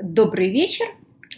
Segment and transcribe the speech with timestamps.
[0.00, 0.86] Добрый вечер.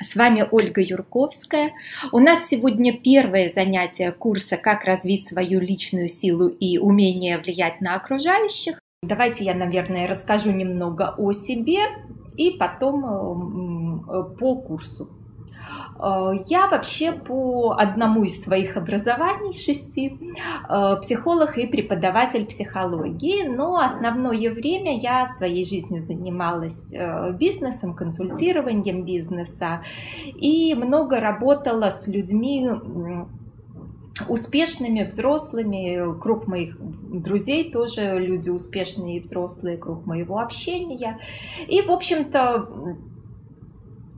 [0.00, 1.72] С вами Ольга Юрковская.
[2.12, 7.96] У нас сегодня первое занятие курса «Как развить свою личную силу и умение влиять на
[7.96, 8.78] окружающих».
[9.02, 11.80] Давайте я, наверное, расскажу немного о себе
[12.36, 14.04] и потом
[14.38, 15.08] по курсу.
[15.98, 20.18] Э, я вообще по одному из своих образований, шести,
[20.68, 27.94] э, психолог и преподаватель психологии, но основное время я в своей жизни занималась э, бизнесом,
[27.94, 29.82] консультированием бизнеса
[30.24, 32.68] и много работала с людьми
[34.28, 41.18] успешными, взрослыми, круг моих друзей тоже люди успешные и взрослые, круг моего общения.
[41.66, 42.68] И, в общем-то,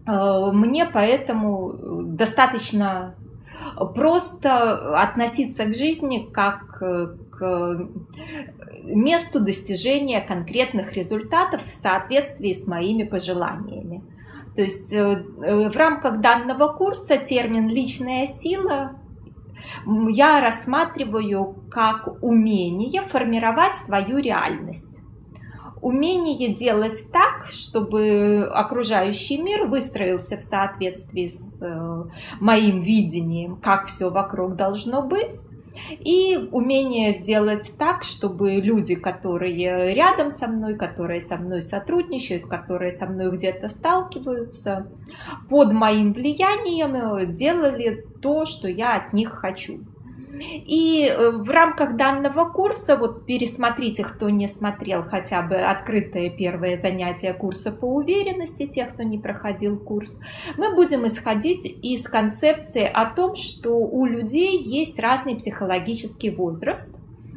[0.06, 3.16] мне поэтому э, достаточно
[3.94, 7.88] просто относиться к жизни как э, к
[8.84, 14.04] месту достижения конкретных результатов в соответствии с моими пожеланиями.
[14.54, 18.92] То есть в рамках данного курса термин «личная сила»
[19.84, 25.02] я рассматриваю как умение формировать свою реальность
[25.86, 32.04] умение делать так, чтобы окружающий мир выстроился в соответствии с э,
[32.40, 35.46] моим видением, как все вокруг должно быть,
[35.90, 42.90] и умение сделать так, чтобы люди, которые рядом со мной, которые со мной сотрудничают, которые
[42.90, 44.88] со мной где-то сталкиваются,
[45.48, 49.80] под моим влиянием делали то, что я от них хочу.
[50.40, 56.76] И э, в рамках данного курса, вот пересмотрите, кто не смотрел хотя бы открытое первое
[56.76, 60.18] занятие курса по уверенности, тех, кто не проходил курс,
[60.56, 66.88] мы будем исходить из концепции о том, что у людей есть разный психологический возраст,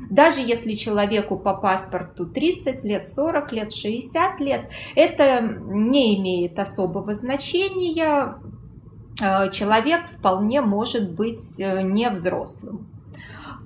[0.09, 7.13] даже если человеку по паспорту 30 лет, 40 лет, 60 лет, это не имеет особого
[7.13, 8.35] значения.
[9.21, 12.88] Э, человек вполне может быть э, не взрослым.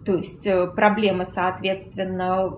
[0.05, 2.49] То есть э, проблема, соответственно,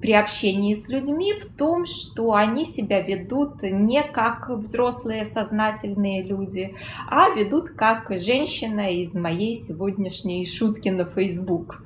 [0.00, 6.74] при общении с людьми в том, что они себя ведут не как взрослые сознательные люди,
[7.08, 11.82] а ведут как женщина из моей сегодняшней шутки на Facebook.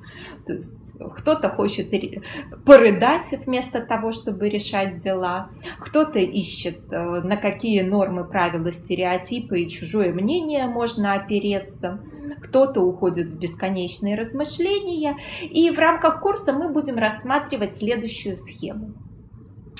[0.47, 1.93] То есть кто-то хочет
[2.65, 5.49] порыдать вместо того, чтобы решать дела,
[5.79, 11.99] кто-то ищет, э, на какие нормы, правила, стереотипы и чужое мнение можно опереться,
[12.41, 15.17] кто-то уходит в бесконечные размышления.
[15.41, 18.93] И в рамках курса мы будем рассматривать следующую схему.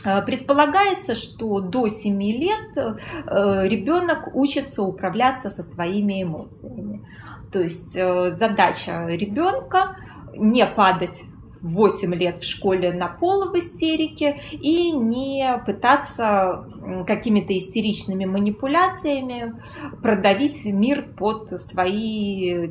[0.03, 7.05] Э, предполагается, что до 7 лет э, ребенок учится управляться со своими эмоциями.
[7.51, 9.95] То есть задача ребенка
[10.35, 11.23] не падать
[11.61, 16.65] 8 лет в школе на пол в истерике и не пытаться
[17.05, 19.53] какими-то истеричными манипуляциями
[20.01, 22.69] продавить мир под свои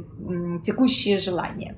[0.63, 1.77] текущие желания.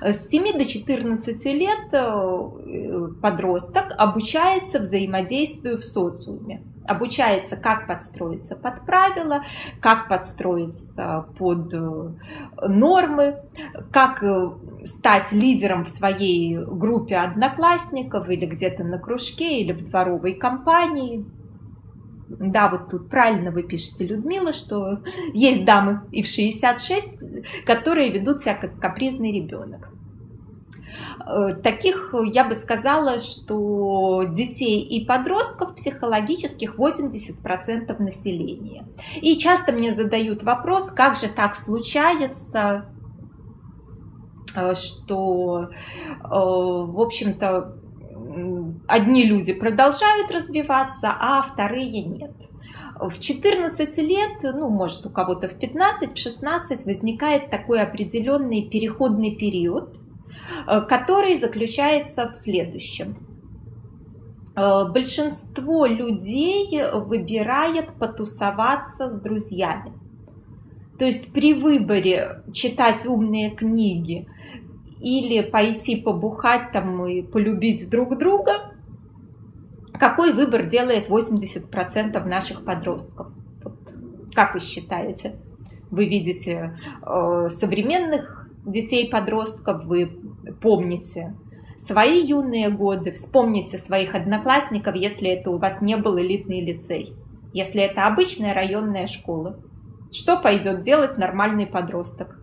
[0.00, 8.84] С 7 до 14 лет э, подросток обучается взаимодействию в социуме обучается, как подстроиться под
[8.84, 9.44] правила,
[9.80, 12.10] как подстроиться под э,
[12.68, 13.36] нормы,
[13.90, 14.50] как э,
[14.84, 21.24] стать лидером в своей группе одноклассников или где-то на кружке или в дворовой компании.
[22.28, 25.00] Да, вот тут правильно вы пишете, Людмила, что
[25.32, 29.90] есть дамы и в 66, которые ведут себя как капризный ребенок.
[31.26, 38.86] Э, таких, я бы сказала, что детей и подростков психологических 80% населения.
[39.20, 42.86] И часто мне задают вопрос, как же так случается,
[44.54, 47.76] э, что, э, в общем-то,
[48.88, 52.32] одни люди продолжают развиваться, а вторые нет.
[52.98, 59.34] В 14 лет, ну, может, у кого-то в 15, в 16 возникает такой определенный переходный
[59.34, 60.00] период,
[60.66, 63.16] который заключается в следующем.
[64.56, 69.92] Э, большинство людей выбирает потусоваться с друзьями.
[70.98, 74.28] То есть при выборе читать умные книги
[75.00, 78.72] или пойти побухать там и полюбить друг друга,
[79.92, 83.32] какой выбор делает 80% наших подростков?
[83.64, 83.94] Вот,
[84.34, 85.36] как вы считаете?
[85.90, 90.10] Вы видите э, современных детей-подростков, вы
[90.60, 91.36] помните
[91.76, 97.14] свои юные годы, вспомните своих одноклассников, если это у вас не был элитный лицей,
[97.52, 99.58] если это обычная районная школа.
[100.12, 102.40] Что пойдет делать нормальный подросток?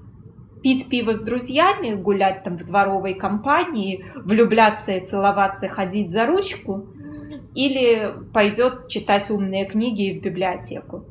[0.62, 6.88] Пить пиво с друзьями, гулять там в дворовой компании, влюбляться и целоваться, ходить за ручку?
[7.53, 11.06] или пойдет читать умные книги в библиотеку.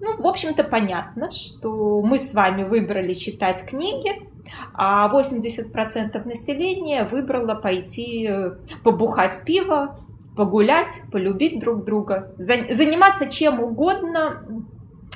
[0.00, 4.28] Ну, в общем-то, понятно, что мы с вами выбрали читать книги,
[4.72, 8.50] а 80% населения выбрало пойти э,
[8.82, 10.00] побухать пиво,
[10.36, 14.64] погулять, полюбить друг друга, заниматься чем угодно,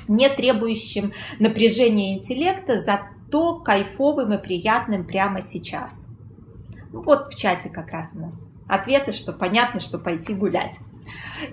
[0.07, 6.09] не требующим напряжения интеллекта, зато кайфовым и приятным прямо сейчас.
[6.93, 10.79] Ну, вот в чате как раз у нас ответы, что понятно, что пойти гулять.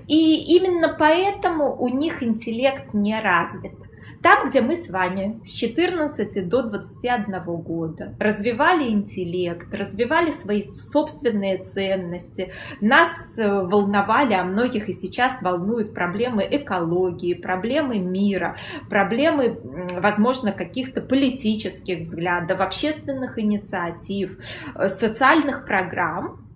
[0.09, 3.75] И именно поэтому у них интеллект не развит.
[4.23, 11.59] Там, где мы с вами с 14 до 21 года развивали интеллект, развивали свои собственные
[11.59, 18.57] ценности, нас э, волновали, а многих и сейчас волнуют проблемы экологии, проблемы мира,
[18.89, 19.59] проблемы,
[20.01, 24.39] возможно, каких-то политических взглядов, общественных инициатив,
[24.77, 26.47] э, социальных программ,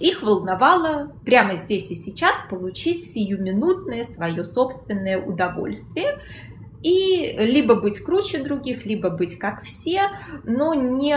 [0.00, 6.18] их волновало прямо здесь и сейчас получить сиюминутное свое собственное удовольствие
[6.82, 10.02] и либо быть круче других, либо быть как все,
[10.44, 11.16] но не,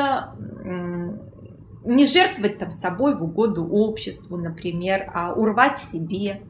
[1.86, 6.42] не жертвовать там собой в угоду обществу, например, а урвать себе.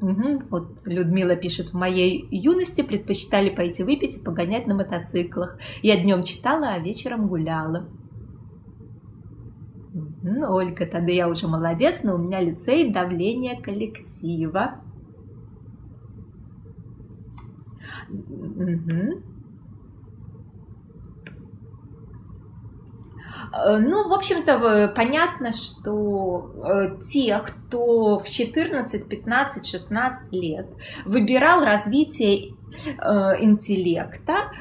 [0.00, 0.44] Угу.
[0.48, 5.58] Вот Людмила пишет, в моей юности предпочитали пойти выпить и погонять на мотоциклах.
[5.82, 7.86] Я днем читала, а вечером гуляла.
[10.22, 14.82] Ну, Ольга, тогда я уже молодец, но у меня лицей давление коллектива.
[18.08, 19.22] Угу.
[23.52, 30.66] Ну, в общем-то, понятно, что э, те, кто в 14, 15, 16 лет
[31.04, 32.59] выбирал развитие Э,
[33.40, 34.52] интеллекта,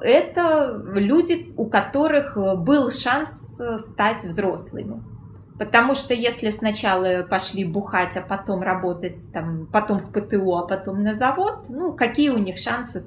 [0.00, 5.02] это люди, у которых был шанс стать взрослыми.
[5.58, 11.02] Потому что если сначала пошли бухать, а потом работать, там, потом в ПТУ, а потом
[11.02, 13.00] на завод, ну, какие у них шансы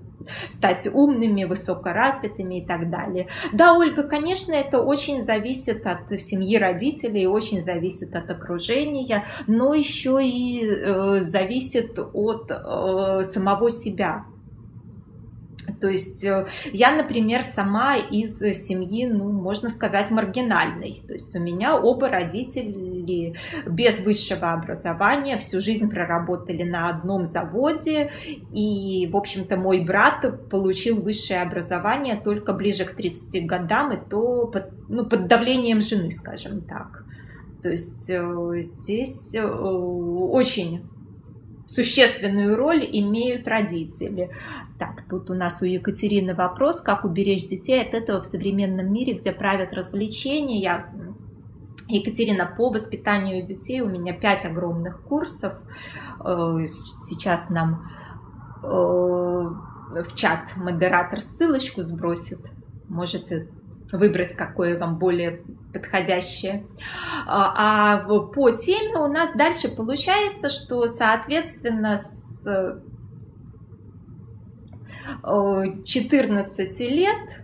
[0.50, 3.28] стать умными, высокоразвитыми и так далее.
[3.54, 10.20] Да, Ольга, конечно, это очень зависит от семьи родителей, очень зависит от окружения, но еще
[10.22, 14.26] и э, зависит от э, самого себя.
[15.80, 21.02] То есть э, я, например, сама из семьи, ну, можно сказать, маргинальной.
[21.08, 23.36] То есть у меня оба родители
[23.66, 28.12] без высшего образования всю жизнь проработали на одном заводе.
[28.54, 34.48] И, в общем-то, мой брат получил высшее образование только ближе к 30 годам, и то
[34.48, 37.06] под, ну, под давлением жены, скажем так.
[37.62, 40.84] То есть э, здесь э, очень
[41.68, 44.30] существенную роль имеют родители.
[44.82, 49.14] Так, тут у нас у Екатерины вопрос, как уберечь детей от этого в современном мире,
[49.14, 50.88] где правят развлечения.
[51.88, 55.54] Екатерина, по воспитанию детей у меня пять огромных курсов.
[56.26, 57.92] Э, сейчас нам
[58.64, 62.40] э, в чат модератор ссылочку сбросит.
[62.90, 63.50] Можете
[63.92, 65.44] выбрать, какое вам более
[65.74, 66.66] подходящее.
[67.28, 72.82] А, а по теме у нас дальше получается, что, соответственно, с
[75.24, 77.44] 14 лет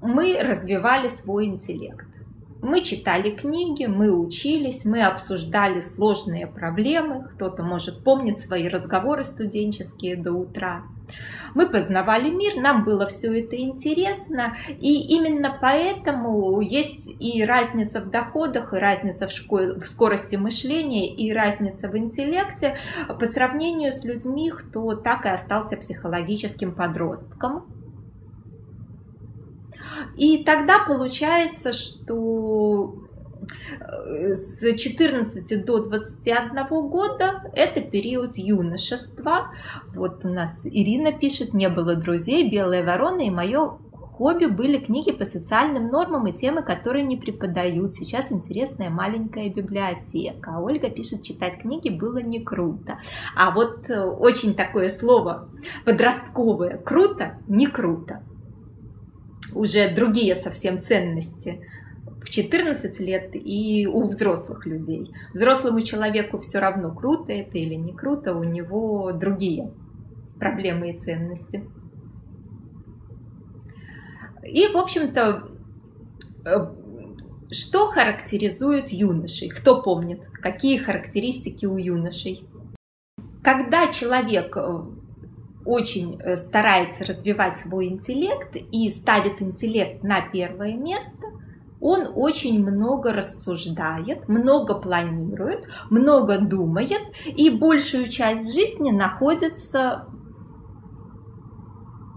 [0.00, 2.06] мы развивали свой интеллект.
[2.60, 7.28] Мы читали книги, мы учились, мы обсуждали сложные проблемы.
[7.34, 10.82] Кто-то может помнить свои разговоры студенческие до утра.
[11.54, 18.10] Мы познавали мир, нам было все это интересно, и именно поэтому есть и разница в
[18.10, 22.78] доходах, и разница в, школе, в скорости мышления, и разница в интеллекте
[23.18, 27.66] по сравнению с людьми, кто так и остался психологическим подростком.
[30.16, 33.07] И тогда получается, что
[34.34, 39.52] с 14 до 21 года это период юношества.
[39.94, 43.78] Вот у нас Ирина пишет, не было друзей, белая ворона и мое
[44.18, 47.94] хобби были книги по социальным нормам и темы, которые не преподают.
[47.94, 50.58] Сейчас интересная маленькая библиотека.
[50.58, 52.98] Ольга пишет, читать книги было не круто.
[53.36, 55.48] А вот э, очень такое слово
[55.84, 56.78] подростковое.
[56.78, 58.24] Круто, не круто.
[59.54, 61.64] Уже другие совсем ценности
[62.22, 65.12] в 14 лет и у взрослых людей.
[65.32, 69.70] Взрослому человеку все равно, круто это или не круто, у него другие
[70.38, 71.64] проблемы и ценности.
[74.42, 75.48] И, в общем-то,
[76.44, 76.74] э,
[77.50, 79.48] что характеризует юношей?
[79.48, 82.48] Кто помнит, какие характеристики у юношей?
[83.42, 84.80] Когда человек э,
[85.64, 91.26] очень э, старается развивать свой интеллект и ставит интеллект на первое место–
[91.80, 100.06] Он очень много рассуждает, много планирует, много думает и большую часть жизни находится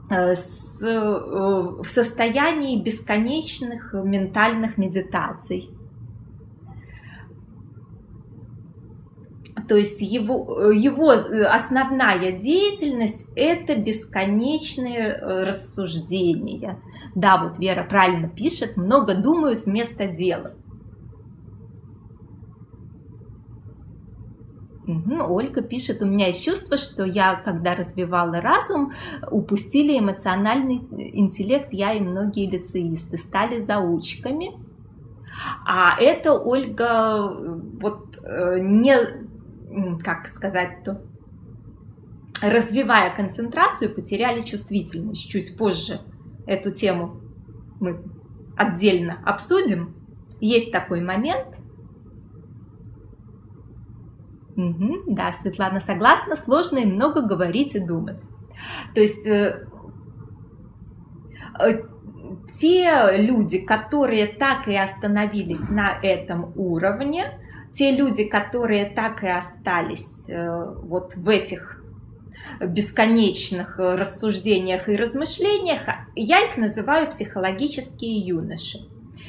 [0.10, 5.70] э, э, в состоянии бесконечных ментальных медитаций.
[9.72, 16.82] То есть его, его основная деятельность– это бесконечные э, рассуждения.
[17.16, 20.56] Да, вот Вера правильно пишет, много думают вместо дела.
[24.88, 28.92] Угу, Ольга пишет, у меня есть чувство, что я, когда развивала разум,
[29.32, 30.82] упустили эмоциональный
[31.14, 34.52] интеллект, я и многие лицеисты, стали заучками.
[35.66, 37.32] А это, Ольга,
[37.82, 39.31] вот э, не
[40.04, 41.02] как сказать-то,
[42.42, 45.30] развивая концентрацию, потеряли чувствительность.
[45.30, 46.02] Чуть позже
[46.46, 47.22] эту тему
[47.80, 48.02] мы
[48.58, 49.96] отдельно обсудим.
[50.40, 51.60] Есть такой момент.
[54.56, 58.24] Угу, да, Светлана согласна, сложно и много говорить и думать.
[58.94, 59.68] То есть э,
[61.60, 61.84] э,
[62.54, 67.40] те люди, которые так и остановились на этом уровне,
[67.74, 71.84] те люди, которые так и остались э, вот в этих
[72.60, 75.82] бесконечных э, рассуждениях и размышлениях,
[76.16, 78.80] я их называю психологические юноши.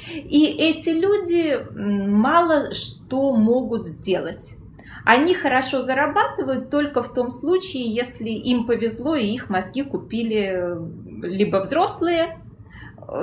[0.08, 4.56] И эти люди мало что могут сделать.
[5.04, 11.26] Они хорошо зарабатывают только в том случае, если им повезло и их мозги купили э,
[11.26, 12.41] либо взрослые,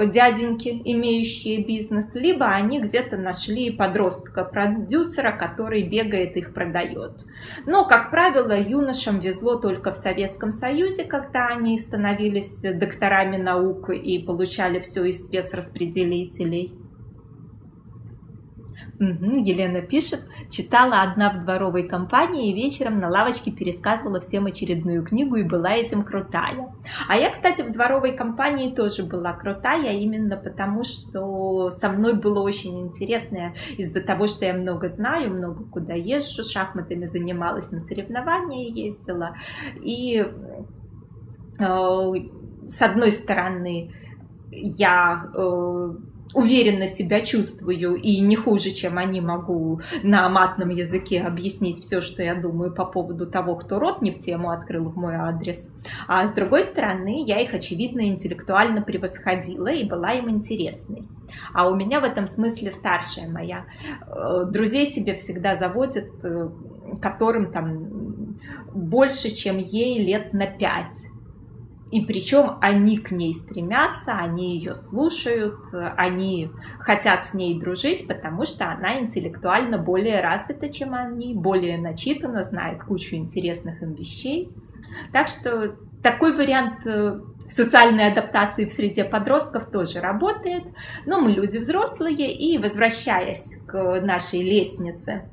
[0.05, 7.25] дяденьки, имеющие бизнес, либо они где-то нашли подростка-продюсера, который бегает их продает.
[7.65, 14.19] Но, как правило, юношам везло только в Советском Союзе, когда они становились докторами наук и
[14.19, 16.73] получали все из спецраспределителей.
[18.99, 25.37] Елена пишет, читала одна в дворовой компании и вечером на лавочке пересказывала всем очередную книгу
[25.37, 26.73] и была этим крутая.
[27.07, 32.41] А я, кстати, в дворовой компании тоже была крутая, именно потому что со мной было
[32.41, 38.69] очень интересно из-за того, что я много знаю, много куда езжу, шахматами занималась, на соревнования
[38.69, 39.35] ездила.
[39.81, 40.25] И
[41.57, 42.13] э,
[42.67, 43.93] с одной стороны,
[44.51, 45.93] я э,
[46.33, 52.21] уверенно себя чувствую и не хуже, чем они могу на матном языке объяснить все, что
[52.21, 55.73] я думаю по поводу того, кто рот не в тему открыл в мой адрес.
[56.07, 61.03] А с другой стороны, я их, очевидно, интеллектуально превосходила и была им интересной.
[61.53, 63.65] А у меня в этом смысле старшая моя.
[64.07, 66.49] Э, друзей себе всегда заводят, э,
[67.01, 68.37] которым там
[68.73, 71.09] больше, чем ей лет на пять
[71.91, 75.57] и причем они к ней стремятся, они ее слушают,
[75.97, 82.43] они хотят с ней дружить, потому что она интеллектуально более развита, чем они, более начитана,
[82.43, 84.51] знает кучу интересных им вещей.
[85.11, 90.63] Так что такой вариант э, социальной адаптации в среде подростков тоже работает.
[91.05, 95.29] Но мы люди взрослые, и возвращаясь к нашей лестнице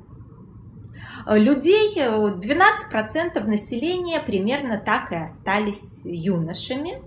[1.35, 7.01] людей, 12% э, населения примерно так и остались юношами.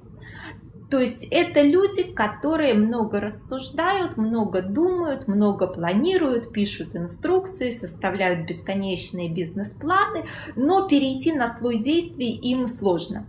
[0.91, 9.29] То есть это люди, которые много рассуждают, много думают, много планируют, пишут инструкции, составляют бесконечные
[9.29, 13.27] бизнес-планы, но перейти на слой действий им сложно.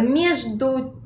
[0.00, 1.03] Между Э,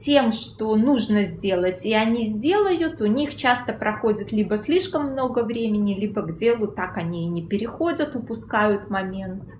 [0.00, 5.94] тем, что нужно сделать, и они сделают, у них часто проходит либо слишком много времени,
[5.94, 9.56] либо к делу так они и не переходят, упускают момент.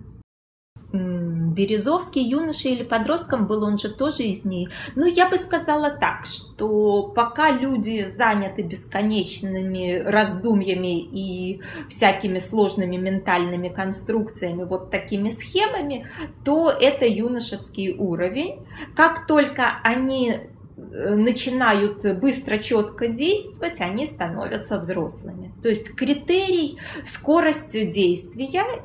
[1.56, 4.68] Березовский юношей или подростком был, он же тоже из ней.
[4.94, 13.68] Ну, я бы сказала так, что пока люди заняты бесконечными раздумьями и всякими сложными ментальными
[13.68, 16.06] конструкциями, вот такими схемами,
[16.44, 18.60] то это юношеский уровень.
[18.94, 25.52] Как только они э, начинают быстро, четко действовать, они становятся взрослыми.
[25.62, 28.82] То есть критерий скорость действия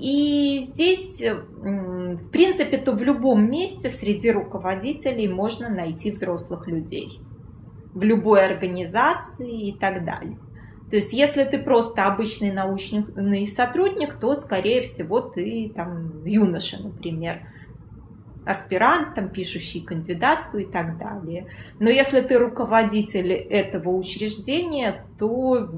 [0.00, 7.20] и здесь, в принципе, то в любом месте среди руководителей можно найти взрослых людей.
[7.92, 10.38] В любой организации и так далее.
[10.90, 17.42] То есть, если ты просто обычный научный сотрудник, то, скорее всего, ты там юноша, например.
[18.44, 21.46] Аспирантом, пишущий кандидатскую и так далее.
[21.78, 25.68] Но если ты руководитель этого учреждения, то,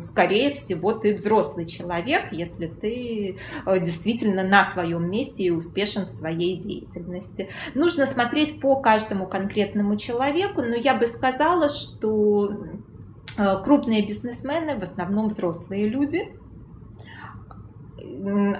[0.00, 3.36] скорее всего, ты взрослый человек, если ты
[3.66, 7.48] э, действительно на своем месте и успешен в своей деятельности.
[7.74, 12.52] Нужно смотреть по каждому конкретному человеку, но я бы сказала, что
[13.38, 16.28] э, крупные бизнесмены в основном взрослые люди–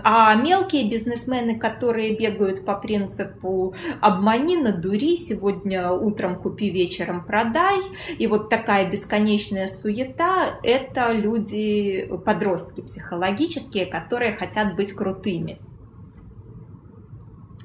[0.03, 7.81] а мелкие бизнесмены, которые бегают по принципу обмани, надури, сегодня утром купи, вечером продай,
[8.19, 15.59] и вот такая бесконечная суета, это люди, подростки психологические, которые хотят быть крутыми.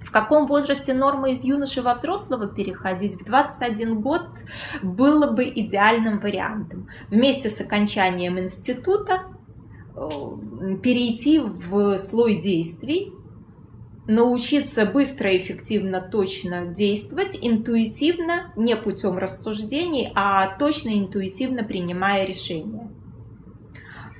[0.01, 3.15] В каком возрасте норма из юноши во взрослого переходить?
[3.15, 4.27] В 21 год
[4.81, 6.87] было бы идеальным вариантом.
[7.09, 9.23] Вместе с окончанием института
[10.83, 13.13] перейти в слой действий,
[14.07, 22.91] научиться быстро, эффективно, точно действовать, интуитивно, не путем рассуждений, а точно, интуитивно принимая решения.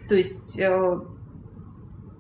[0.10, 1.00] То есть э,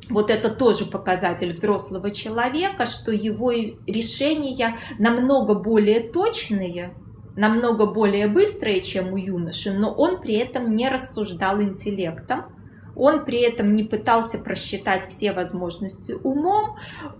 [0.09, 6.93] вот это тоже показатель взрослого человека, что его решения намного более точные,
[7.35, 12.54] намного более быстрые, чем у юноши, но он при этом не рассуждал интеллектом,
[12.95, 16.77] он при этом не пытался просчитать все возможности умом,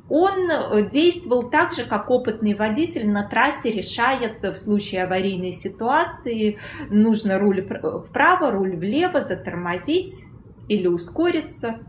[0.10, 6.60] он э, действовал так же, как опытный водитель на трассе решает в случае аварийной ситуации,
[6.90, 7.68] нужно руль
[8.08, 10.26] вправо, руль влево, затормозить
[10.68, 11.80] или ускориться.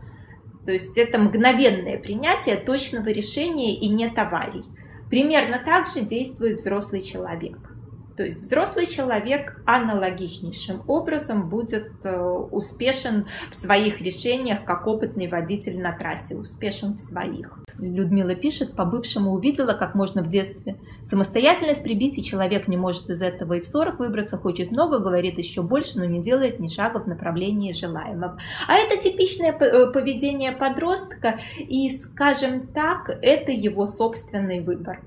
[0.65, 4.65] То есть это мгновенное принятие точного решения и нет аварий.
[5.09, 7.76] Примерно так же действует взрослый человек.
[8.17, 15.79] То есть взрослый человек аналогичнейшим образом будет э, успешен в своих решениях, как опытный водитель
[15.79, 17.59] на трассе, успешен в своих.
[17.77, 23.21] Людмила пишет, по-бывшему увидела, как можно в детстве самостоятельность прибить, и человек не может из
[23.21, 26.99] этого и в 40 выбраться, хочет много, говорит еще больше, но не делает ни шага
[26.99, 28.39] в направлении желаемого.
[28.67, 35.01] А это типичное э, поведение подростка, и, скажем так, это его собственный выбор.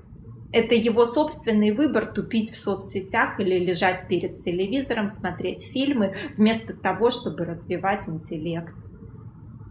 [0.51, 7.09] Это его собственный выбор тупить в соцсетях или лежать перед телевизором, смотреть фильмы, вместо того,
[7.09, 8.73] чтобы развивать интеллект.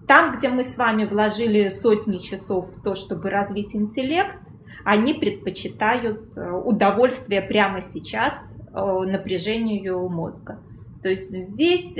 [0.09, 4.41] Там, где мы с вами вложили сотни часов в то, чтобы развить интеллект,
[4.85, 10.61] они предпочитают э, удовольствие прямо сейчас э, напряжению мозга.
[11.03, 11.99] То есть здесь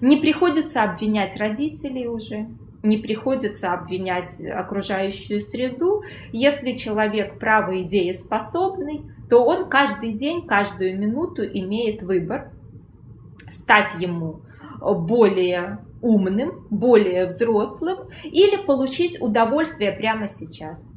[0.00, 2.48] не приходится обвинять родителей уже,
[2.84, 6.02] не приходится обвинять окружающую среду.
[6.32, 12.52] Если человек право идееспособный, то он каждый день, каждую минуту имеет выбор
[13.48, 14.42] стать ему
[14.80, 20.90] более умным, более взрослым или получить удовольствие прямо сейчас.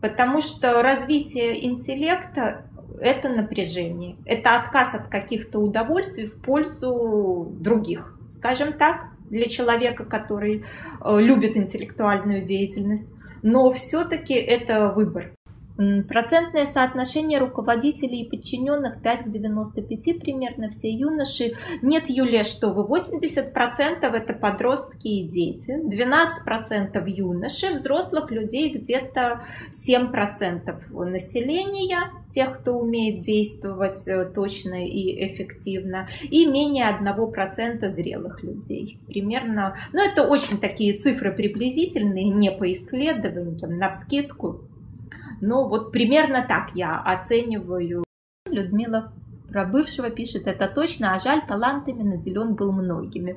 [0.00, 2.64] Потому что развитие интеллекта–
[3.00, 10.64] это напряжение, это отказ от каких-то удовольствий в пользу других, скажем так для человека, который
[11.04, 13.10] э, любит интеллектуальную деятельность,
[13.42, 15.34] но все-таки это выбор.
[16.08, 21.54] Процентное соотношение руководителей и подчиненных 5 к 95 примерно все юноши.
[21.80, 31.04] Нет, Юлия, что вы 80% это подростки и дети, 12% юноши, взрослых людей где-то 7%
[31.06, 38.98] населения, тех, кто умеет действовать э, точно и эффективно, и менее 1% зрелых людей.
[39.06, 44.60] Примерно, ну это очень такие цифры приблизительные, не по исследованиям, на вскидку
[45.40, 48.04] но вот примерно так я оцениваю.
[48.48, 49.12] Людмила
[49.50, 53.36] про бывшего пишет, это точно, а жаль, талантами наделен был многими.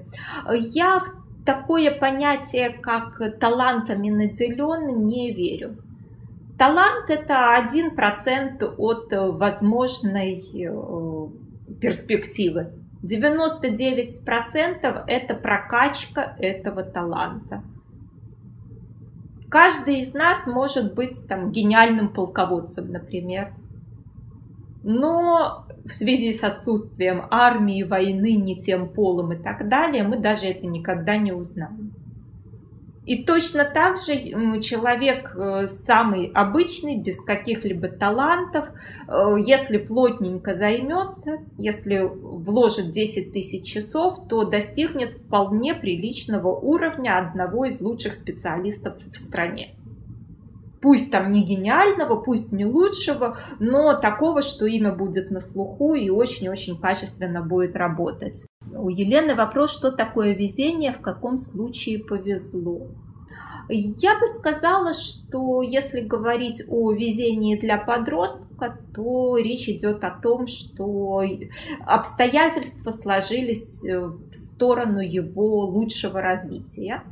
[0.52, 5.78] Я в такое понятие, как талантами наделен, не верю.
[6.58, 11.28] Талант это один процент от возможной э,
[11.82, 12.74] перспективы.
[13.04, 17.64] 99% это прокачка этого таланта.
[19.54, 23.54] Каждый из нас может быть там гениальным полководцем, например.
[24.82, 30.48] Но в связи с отсутствием армии, войны, не тем полом и так далее, мы даже
[30.48, 31.94] это никогда не узнаем.
[33.06, 34.16] И точно так же
[34.62, 38.70] человек э, самый обычный, без каких-либо талантов,
[39.08, 47.66] э, если плотненько займется, если вложит 10 тысяч часов, то достигнет вполне приличного уровня одного
[47.66, 49.76] из лучших специалистов в стране.
[50.84, 56.10] Пусть там не гениального, пусть не лучшего, но такого, что имя будет на слуху и
[56.10, 58.46] очень-очень качественно будет работать.
[58.70, 62.90] У Елены вопрос, что такое везение, в каком случае повезло.
[63.70, 70.48] Я бы сказала, что если говорить о везении для подростка, то речь идет о том,
[70.48, 71.24] что
[71.86, 77.04] обстоятельства сложились в сторону его лучшего развития.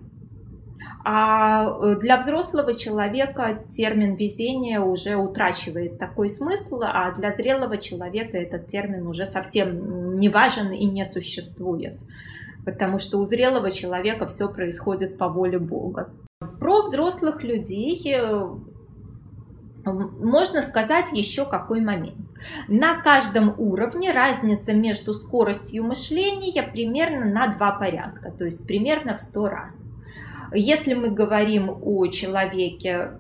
[1.04, 8.68] А для взрослого человека термин везение уже утрачивает такой смысл, а для зрелого человека этот
[8.68, 12.00] термин уже совсем не важен и не существует.
[12.66, 16.12] Потому что у зрелого человека все происходит по воле Бога.
[16.60, 18.48] Про взрослых людей э,
[19.86, 22.18] можно сказать еще какой момент.
[22.68, 29.22] На каждом уровне разница между скоростью мышления примерно на два порядка, то есть примерно в
[29.22, 29.90] 100 раз.
[30.54, 33.20] Если мы говорим о человеке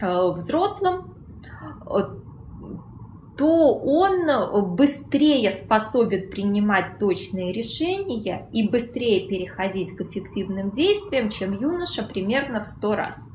[0.00, 1.14] э, взрослом,
[3.36, 12.02] то он быстрее способен принимать точные решения и быстрее переходить к эффективным действиям, чем юноша
[12.02, 13.28] примерно в 100 раз.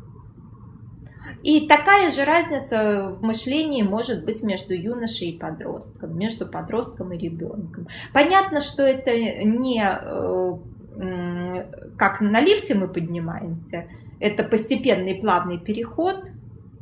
[1.43, 7.17] И такая же разница в мышлении может быть между юношей и подростком, между подростком и
[7.17, 7.88] ребенком.
[8.13, 9.12] Понятно, что это
[9.43, 10.58] не э,
[11.97, 13.86] как на лифте мы поднимаемся,
[14.19, 16.29] это постепенный плавный переход–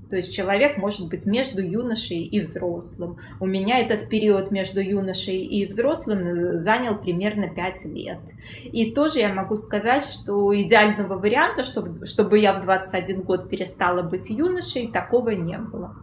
[0.09, 3.17] то есть человек может быть между юношей и взрослым.
[3.39, 8.19] У меня этот период между юношей и взрослым занял примерно 5 лет.
[8.63, 14.03] И тоже я могу сказать, что идеального варианта, чтобы, чтобы я в 21 год перестала
[14.03, 15.95] быть юношей, такого не было.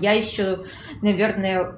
[0.00, 0.64] Я еще,
[1.00, 1.76] наверное,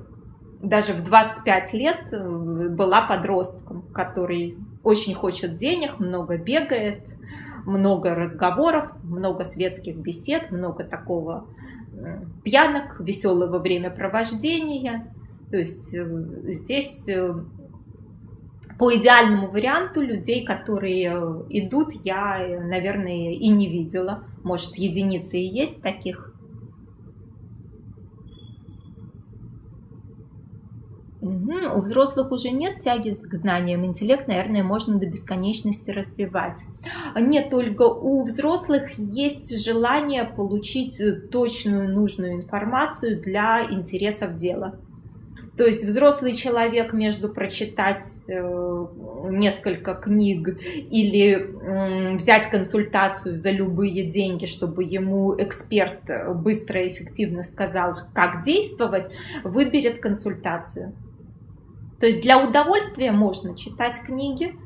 [0.62, 7.02] даже в 25 лет была подростком, который очень хочет денег, много бегает,
[7.66, 11.46] много разговоров, много светских бесед, много такого
[12.42, 15.12] пьянок, веселого времяпровождения.
[15.50, 17.34] То есть э, здесь э,
[18.78, 24.24] по идеальному варианту людей, которые э, идут, я, наверное, и не видела.
[24.42, 26.31] Может, единицы и есть таких.
[31.22, 31.78] Угу.
[31.78, 36.64] У взрослых уже нет тяги к знаниям, интеллект, наверное, можно до бесконечности развивать.
[37.14, 44.74] Нет, только у взрослых есть желание получить точную, нужную информацию для интересов дела.
[45.56, 48.86] То есть взрослый человек между прочитать э,
[49.30, 50.58] несколько книг
[50.90, 56.00] или э, взять консультацию за любые деньги, чтобы ему эксперт
[56.34, 59.08] быстро и эффективно сказал, как действовать,
[59.44, 60.94] выберет консультацию.
[62.02, 64.56] То есть для удовольствия можно читать книги,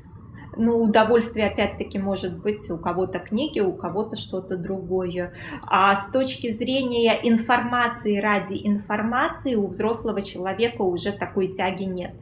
[0.56, 5.34] но удовольствие опять-таки может быть у кого-то книги, у кого-то что-то другое.
[5.66, 12.14] А с точки зрения информации ради информации у взрослого человека уже такой тяги нет.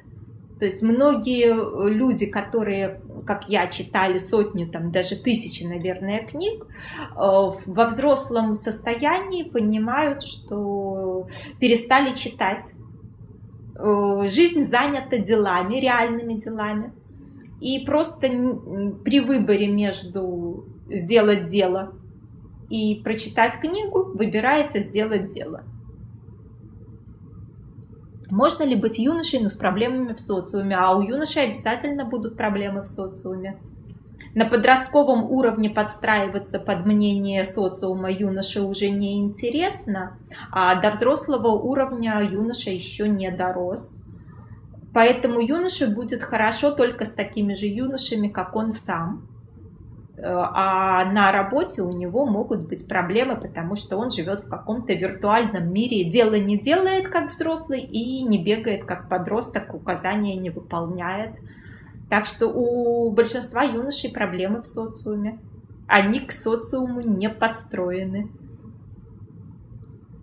[0.59, 7.15] То есть многие люди, которые, как я, читали сотни, там даже тысячи, наверное, книг, э,
[7.17, 11.29] во взрослом состоянии понимают, что
[11.61, 12.84] перестали читать Э,
[13.77, 16.93] жизнь занята делами, реальными делами.
[17.61, 18.29] И просто
[19.05, 21.95] при выборе между сделать дело
[22.69, 25.63] и прочитать книгу выбирается сделать дело.
[28.31, 30.77] Можно ли быть юношей, но с проблемами в социуме?
[30.77, 33.59] А у юношей обязательно будут проблемы в социуме.
[34.35, 40.19] На подростковом уровне подстраиваться под мнение социума юноши уже не интересно,
[40.51, 44.03] а до взрослого уровня юноша еще не дорос.
[44.93, 49.29] Поэтому юноше будет хорошо только с такими же юношами, как он сам.
[50.17, 55.73] А на работе у него могут быть проблемы, потому что он живет в каком-то виртуальном
[55.73, 61.39] мире, дело не делает как взрослый и не бегает как подросток, указания не выполняет.
[62.11, 65.39] Так что у большинства юношей проблемы в социуме.
[65.87, 68.31] Они к социуму не подстроены.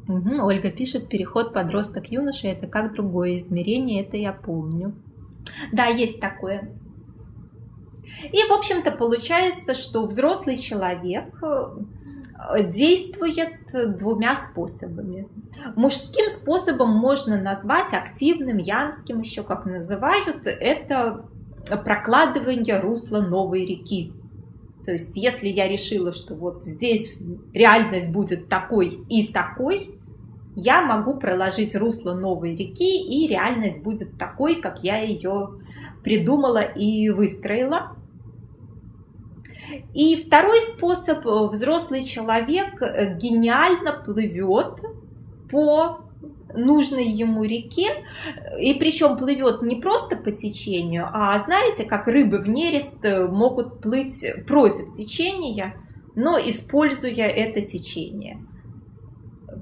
[0.07, 4.93] Угу, Ольга пишет, переход подросток-юноша это как другое измерение, это я помню.
[5.71, 6.71] Да, есть такое.
[8.31, 13.59] И, в общем-то, получается, что взрослый человек э, действует
[13.97, 15.27] двумя способами.
[15.75, 20.45] Мужским способом можно назвать активным, янским еще как называют.
[20.45, 21.25] Это
[21.83, 24.13] прокладывание русла новой реки.
[24.85, 27.15] То есть, если я решила, что вот здесь
[27.53, 29.99] реальность будет такой и такой,
[30.55, 35.59] я могу проложить русло новой реки, и реальность будет такой, как я ее
[36.03, 37.95] придумала и выстроила.
[39.93, 42.81] И второй способ, взрослый человек
[43.17, 44.81] гениально плывет
[45.49, 46.10] по
[46.53, 48.05] нужной ему реке,
[48.59, 52.97] и причем плывет не просто по течению, а знаете, как рыбы в нерест
[53.29, 55.75] могут плыть против течения,
[56.15, 58.45] но используя это течение.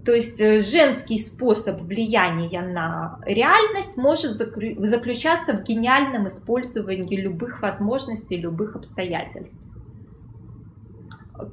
[0.06, 8.38] То есть э, женский способ влияния на реальность может заключаться в гениальном использовании любых возможностей,
[8.38, 9.60] любых обстоятельств.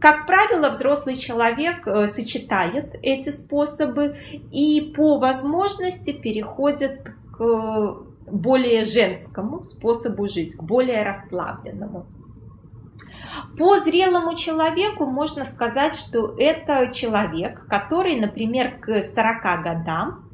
[0.01, 4.17] Как правило, взрослый человек э, сочетает эти способы
[4.51, 7.97] и по возможности переходит к
[8.27, 12.07] более женскому способу жить, к более расслабленному.
[13.57, 20.25] По зрелому человеку можно сказать, что это человек, который, например, к 40 годам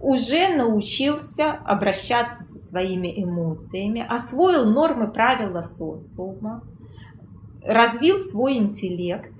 [0.00, 6.62] уже научился обращаться со своими эмоциями, освоил нормы правила социума,
[7.68, 9.30] развил свой интеллект,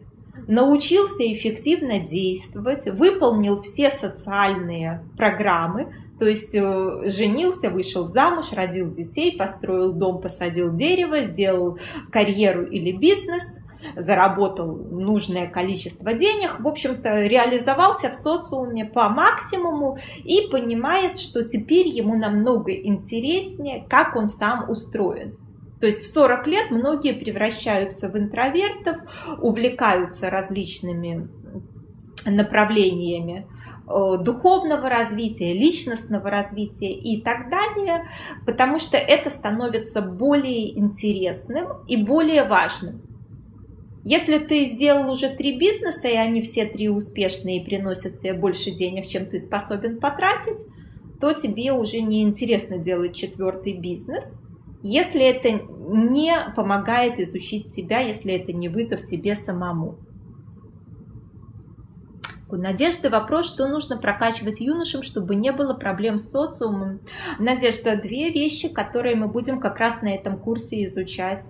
[0.46, 9.36] научился эффективно действовать, выполнил все социальные программы, то есть э, женился, вышел замуж, родил детей,
[9.36, 11.78] построил дом, посадил дерево, сделал
[12.10, 13.60] карьеру или бизнес,
[13.96, 21.86] заработал нужное количество денег, в общем-то, реализовался в социуме по максимуму и понимает, что теперь
[21.86, 25.36] ему намного интереснее, как он сам устроен.
[25.80, 28.96] То есть в 40 лет многие превращаются в интровертов,
[29.40, 31.28] увлекаются различными
[32.26, 33.46] направлениями
[33.86, 38.08] э, духовного развития, личностного развития и так далее,
[38.44, 43.02] потому что это становится более интересным и более важным.
[44.04, 48.70] Если ты сделал уже три бизнеса, и они все три успешные и приносят тебе больше
[48.70, 50.66] денег, чем ты способен потратить,
[51.20, 54.36] то тебе уже не интересно делать четвертый бизнес,
[54.82, 59.98] если это не помогает изучить тебя, если это не вызов тебе самому.
[62.50, 67.00] Надежда, вопрос, что нужно прокачивать юношам, чтобы не было проблем с социумом.
[67.38, 71.44] Надежда, две вещи, которые мы будем как раз на этом курсе изучать.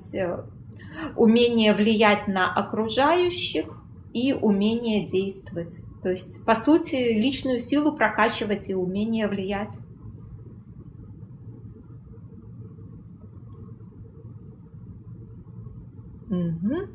[1.14, 3.66] Умение влиять на окружающих
[4.12, 5.78] и умение действовать.
[6.02, 9.78] То есть, по сути, личную силу прокачивать и умение влиять.
[16.30, 16.88] Угу.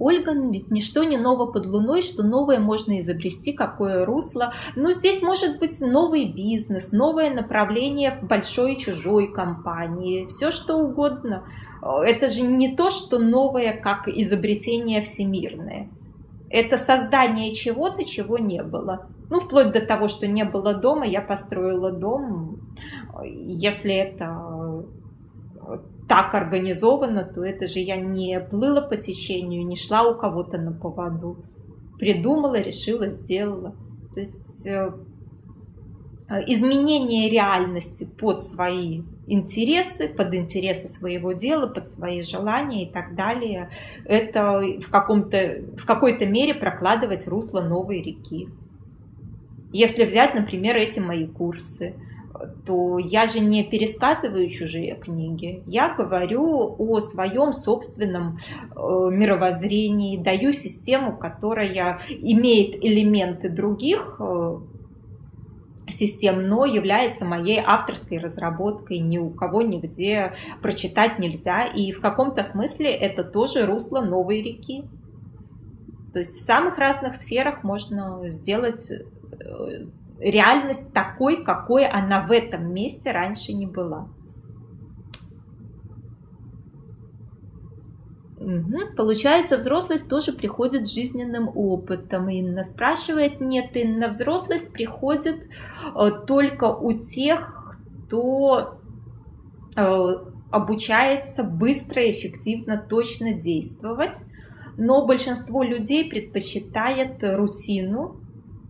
[0.00, 4.54] Ольга, ведь ничто не ново под луной, что новое можно изобрести, какое русло.
[4.74, 11.44] Но здесь может быть новый бизнес, новое направление в большой чужой компании, все что угодно.
[11.82, 15.90] Это же не то, что новое, как изобретение всемирное.
[16.48, 19.06] Это создание чего-то, чего не было.
[19.28, 22.58] Ну, вплоть до того, что не было дома, я построила дом.
[23.22, 24.34] Если это
[26.10, 30.72] так организовано, то это же я не плыла по течению, не шла у кого-то на
[30.72, 31.44] поводу.
[32.00, 33.76] Придумала, решила, сделала.
[34.12, 34.92] То есть э,
[36.48, 43.70] изменение реальности под свои интересы, под интересы своего дела, под свои желания и так далее,
[44.04, 48.48] это в, каком-то, в какой-то мере прокладывать русло новой реки.
[49.72, 51.94] Если взять, например, эти мои курсы–
[52.66, 55.62] то я же не пересказываю чужие книги.
[55.66, 58.78] Я говорю о своем собственном э,
[59.10, 64.58] мировоззрении, даю систему, которая имеет элементы других э,
[65.88, 71.66] систем, но является моей авторской разработкой, ни у кого нигде прочитать нельзя.
[71.66, 74.84] И в каком-то смысле это тоже русло новой реки.
[76.12, 79.86] То есть в самых разных сферах можно сделать э,
[80.20, 84.08] реальность такой, какой она в этом месте раньше не была.
[88.38, 88.96] Угу.
[88.96, 92.30] Получается, взрослость тоже приходит жизненным опытом.
[92.30, 95.36] Инна спрашивает, нет, Инна, взрослость приходит
[95.94, 98.78] э, только у тех, кто
[99.76, 100.14] э,
[100.50, 104.24] обучается быстро, эффективно, точно действовать.
[104.78, 108.20] Но большинство людей предпочитает рутину,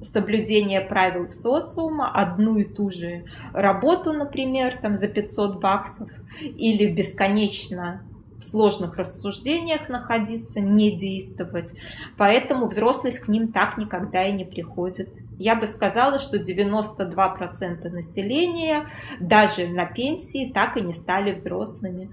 [0.02, 6.10] соблюдение правил социума, одну и ту же работу, например, там за 500 баксов,
[6.40, 8.02] или бесконечно
[8.38, 11.74] в сложных рассуждениях находиться, не действовать.
[12.16, 15.10] Поэтому взрослость к ним так никогда и не приходит.
[15.38, 18.86] Я бы сказала, что 92% населения
[19.20, 22.10] даже на пенсии так и не стали взрослыми.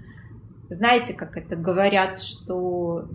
[0.68, 3.08] Знаете, как это говорят, что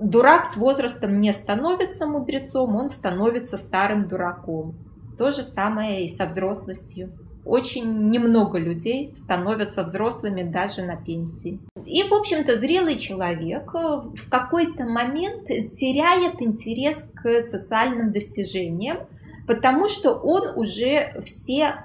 [0.00, 4.74] дурак с возрастом не становится мудрецом, он становится старым дураком.
[5.18, 7.12] То же самое и со взрослостью.
[7.44, 11.60] Очень немного людей становятся взрослыми даже на пенсии.
[11.84, 18.98] И, в общем-то, зрелый человек э, в какой-то момент теряет интерес к социальным достижениям,
[19.46, 21.84] потому что он уже все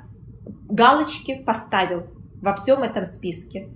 [0.70, 2.08] галочки поставил
[2.42, 3.70] во всем этом списке.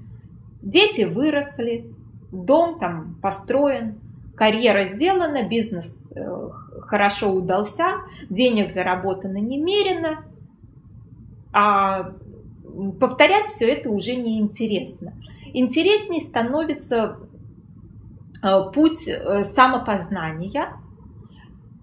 [0.62, 1.92] Дети выросли,
[2.32, 4.00] дом там построен,
[4.38, 6.50] карьера сделана, бизнес э,
[6.82, 10.24] хорошо удался, денег заработано немерено,
[11.52, 12.14] а
[13.00, 15.14] повторять все это уже не интересно.
[15.54, 17.18] Интереснее становится
[18.44, 20.74] э, путь э, самопознания,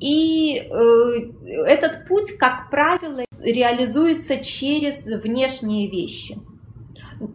[0.01, 6.37] и этот путь, как правило, реализуется через внешние вещи.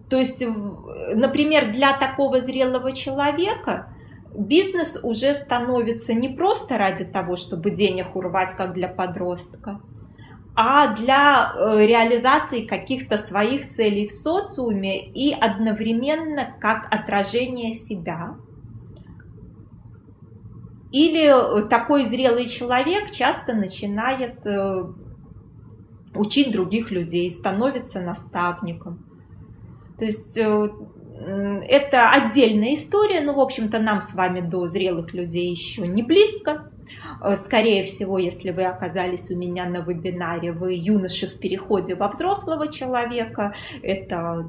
[0.10, 0.44] То есть,
[1.16, 3.94] например, для такого зрелого человека
[4.36, 9.82] бизнес уже становится не просто ради того, чтобы денег урвать, как для подростка,
[10.56, 18.36] а для э, реализации каких-то своих целей в социуме и одновременно как отражение себя.
[20.92, 24.86] Или такой зрелый человек часто начинает э,
[26.16, 29.09] учить других людей, становится наставником.
[30.00, 30.70] То есть э,
[31.68, 36.72] это отдельная история, но, в общем-то, нам с вами до зрелых людей еще не близко.
[37.22, 42.08] Э, скорее всего, если вы оказались у меня на вебинаре, вы юноши в переходе во
[42.08, 43.54] взрослого человека.
[43.82, 44.48] Это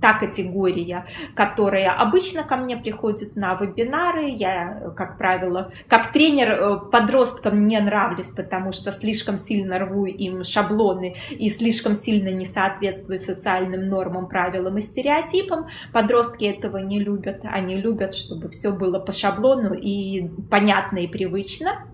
[0.00, 4.28] та категория, которая обычно ко мне приходит на вебинары.
[4.30, 10.44] Я, как правило, как тренер э, подросткам не нравлюсь, потому что слишком сильно рву им
[10.44, 15.66] шаблоны и слишком сильно не соответствую социальным нормам, правилам и стереотипам.
[15.92, 17.40] Подростки этого не любят.
[17.44, 21.86] Они любят, чтобы все было по шаблону и понятно и привычно лично.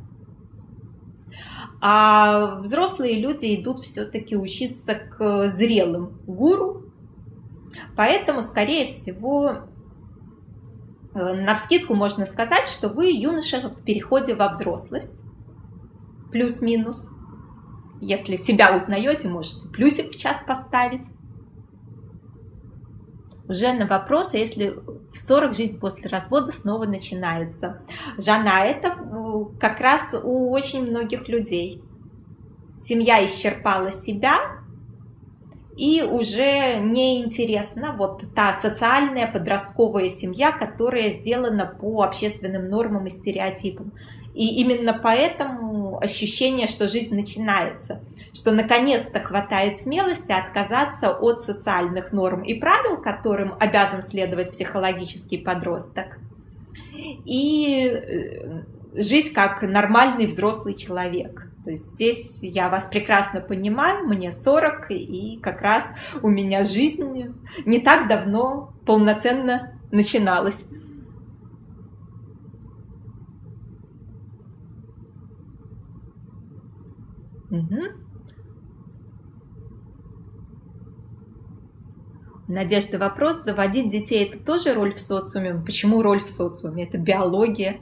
[1.81, 6.85] А взрослые люди идут все-таки учиться к зрелым гуру.
[7.97, 9.69] Поэтому, скорее всего,
[11.15, 15.25] э, на вскидку можно сказать, что вы юноша в переходе во взрослость.
[16.33, 17.11] Плюс-минус.
[18.01, 21.07] Если себя узнаете, можете плюсик в чат поставить
[23.49, 24.75] уже на вопрос, а если
[25.13, 27.83] в 40 жизнь после развода снова начинается.
[28.19, 31.83] Жена, это ну, как раз у очень многих людей.
[32.73, 34.37] Семья исчерпала себя,
[35.77, 43.93] и уже неинтересна вот та социальная подростковая семья, которая сделана по общественным нормам и стереотипам.
[44.35, 48.01] И именно поэтому ощущение, что жизнь начинается–
[48.35, 56.19] что наконец-то хватает смелости отказаться от социальных норм и правил, которым обязан следовать психологический подросток,
[56.93, 58.65] и э,
[59.01, 61.49] жить как нормальный взрослый человек.
[61.65, 67.35] То есть здесь я вас прекрасно понимаю, мне 40, и как раз у меня жизнь
[67.65, 70.67] не так давно полноценно начиналась.
[77.51, 78.04] Угу.
[82.47, 85.55] Надежда, вопрос, заводить детей это тоже роль в социуме?
[85.55, 86.85] Почему роль в социуме?
[86.85, 87.81] Это биология,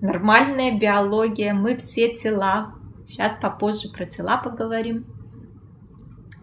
[0.00, 2.74] нормальная биология, мы все тела.
[3.06, 5.06] Сейчас попозже про тела поговорим.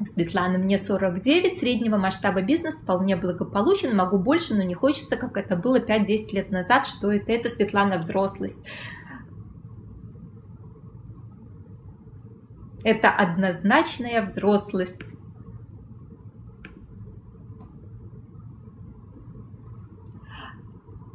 [0.06, 5.56] Светлана, мне 49, среднего масштаба бизнес вполне благополучен, могу больше, но не хочется, как это
[5.56, 6.88] было 5-10 лет назад.
[6.88, 7.32] Что это?
[7.32, 8.60] Это, Светлана, взрослость.
[12.84, 15.16] Это однозначная взрослость.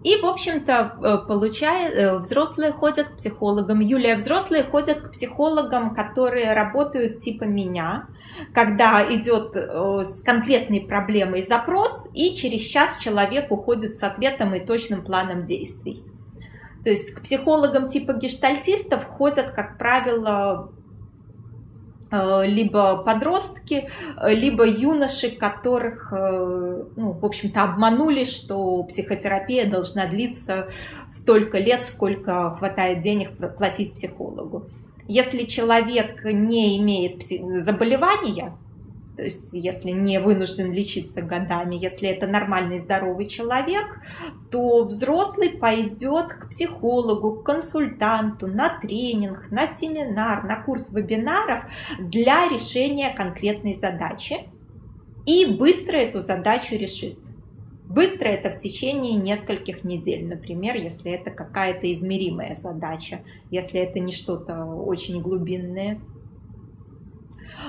[0.04, 3.80] И, в общем-то, э, получая, э, взрослые ходят к психологам.
[3.80, 8.06] Юлия, взрослые ходят к психологам, которые работают типа меня,
[8.54, 14.60] когда идет э, с конкретной проблемой запрос, и через час человек уходит с ответом и
[14.60, 16.04] точным планом действий.
[16.84, 20.70] То есть к психологам типа гештальтистов ходят, как правило,
[22.10, 30.68] либо подростки, э, либо юноши, которых, э, ну, в общем-то, обманули, что психотерапия должна длиться
[31.10, 34.66] столько лет, сколько хватает денег платить психологу.
[35.06, 37.22] Если человек не имеет
[37.62, 38.52] заболевания,
[39.18, 44.00] то есть если не вынужден лечиться годами, если это нормальный здоровый человек,
[44.48, 51.64] то взрослый пойдет к психологу, к консультанту, на тренинг, на семинар, на курс вебинаров
[51.98, 54.48] для решения конкретной задачи
[55.26, 57.18] и быстро эту задачу решит.
[57.88, 64.12] Быстро это в течение нескольких недель, например, если это какая-то измеримая задача, если это не
[64.12, 65.98] что-то очень глубинное.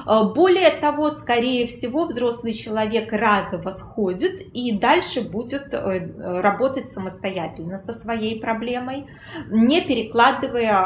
[0.05, 7.77] Э, более того, скорее всего, взрослый человек разово сходит и дальше будет э, работать самостоятельно
[7.77, 9.07] со своей проблемой,
[9.49, 10.79] не перекладывая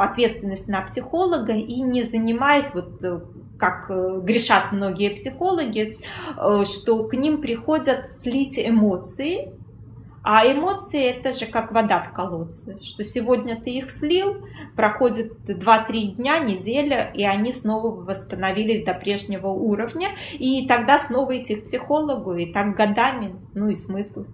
[0.00, 3.20] ответственность на психолога и не занимаясь вот э,
[3.58, 3.88] как
[4.22, 5.96] грешат многие психологи,
[6.66, 9.54] что к ним приходят слить эмоции,
[10.28, 14.44] а эмоции это же как вода в колодце, что сегодня ты их слил,
[14.76, 21.56] проходит 2-3 дня, неделя, и они снова восстановились до прежнего уровня, и тогда снова идти
[21.56, 24.26] к психологу, и так годами, ну и смысл.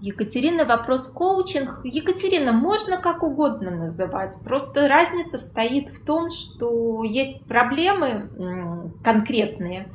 [0.00, 1.80] Екатерина, вопрос коучинг.
[1.84, 4.36] Екатерина, можно как угодно называть.
[4.44, 9.88] Просто разница стоит в том, что есть проблемы конкретные,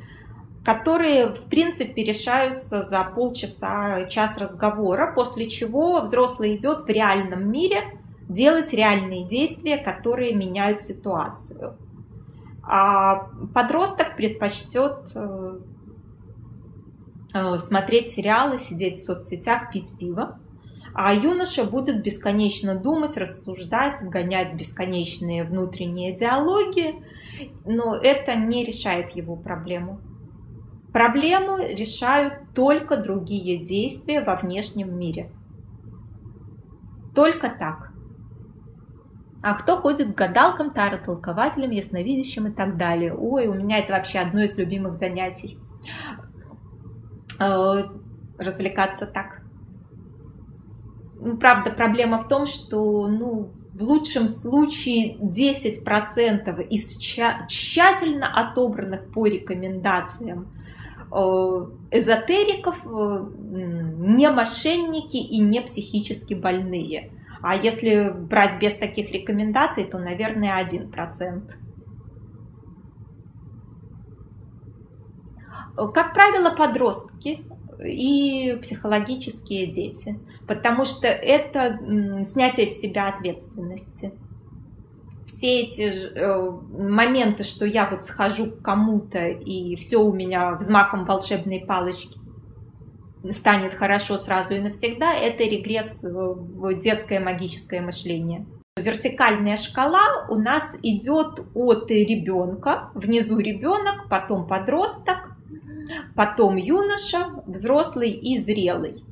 [0.63, 7.99] которые, в принципе, решаются за полчаса, час разговора, после чего взрослый идет в реальном мире
[8.29, 11.77] делать реальные действия, которые меняют ситуацию.
[12.63, 15.59] А подросток предпочтет э,
[17.33, 20.39] э, смотреть сериалы, сидеть в соцсетях, пить пиво.
[20.93, 26.95] А юноша будет бесконечно думать, рассуждать, гонять бесконечные внутренние диалоги,
[27.65, 29.99] но это не решает его проблему.
[30.93, 35.31] Проблему решают только другие действия во внешнем мире.
[37.15, 37.91] Только так.
[39.41, 43.13] А кто ходит к гадалкам, таротолкователям, ясновидящим и так далее?
[43.13, 45.57] Ой, у меня это вообще одно из любимых занятий.
[47.39, 47.83] Э,
[48.37, 49.41] развлекаться так.
[51.15, 59.25] Ну, правда, проблема в том, что ну, в лучшем случае 10% из тщательно отобранных по
[59.25, 60.53] рекомендациям
[61.91, 67.11] эзотериков э, не мошенники и не психически больные.
[67.41, 71.51] А если брать без таких рекомендаций, то, наверное, 1%.
[75.93, 77.45] Как правило, подростки
[77.83, 81.79] и психологические дети, потому что это
[82.23, 84.13] снятие с себя ответственности
[85.33, 91.05] все эти э, моменты, что я вот схожу к кому-то и все у меня взмахом
[91.05, 92.19] волшебной палочки
[93.31, 98.45] станет хорошо сразу и навсегда, это регресс в детское магическое мышление.
[98.77, 105.31] Вертикальная шкала у нас идет от ребенка, внизу ребенок, потом подросток,
[106.15, 109.03] потом юноша, взрослый и зрелый.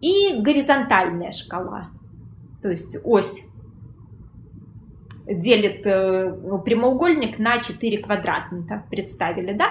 [0.00, 1.88] И горизонтальная шкала,
[2.62, 3.46] то есть ось
[5.28, 6.32] делит э,
[6.64, 8.84] прямоугольник на 4 квадратника.
[8.90, 9.68] Представили, да?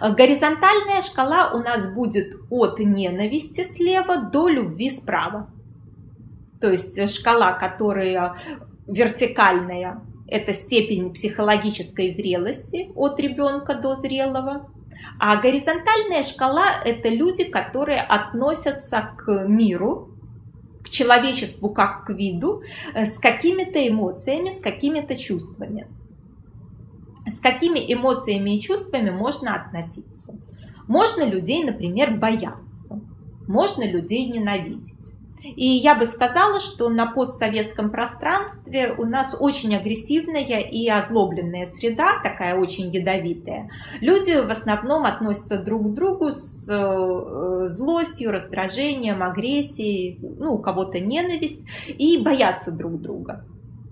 [0.00, 5.50] Горизонтальная шкала у нас будет от ненависти слева до любви справа.
[6.60, 8.34] То есть шкала, которая
[8.86, 14.70] вертикальная, это степень психологической зрелости от ребенка до зрелого.
[15.18, 20.17] А горизонтальная шкала– это люди, которые относятся к миру,
[20.90, 22.62] человечеству как к виду
[22.94, 25.86] э, с какими-то эмоциями, с какими-то чувствами.
[27.26, 30.34] С какими эмоциями и чувствами можно относиться?
[30.86, 33.00] Можно людей, например, бояться,
[33.46, 35.17] можно людей ненавидеть.
[35.56, 42.20] И я бы сказала, что на постсоветском пространстве у нас очень агрессивная и озлобленная среда,
[42.22, 43.70] такая очень ядовитая.
[44.00, 51.00] Люди в основном относятся друг к другу с э, злостью, раздражением, агрессией, ну, у кого-то
[51.00, 53.44] ненависть, и боятся друг друга.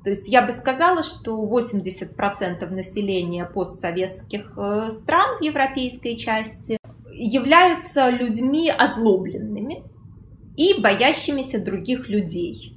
[0.07, 6.79] То есть я бы сказала, что 80% населения постсоветских э, стран в европейской части
[7.17, 9.56] являются людьми озлобленными,
[10.57, 12.77] и боящимися других людей.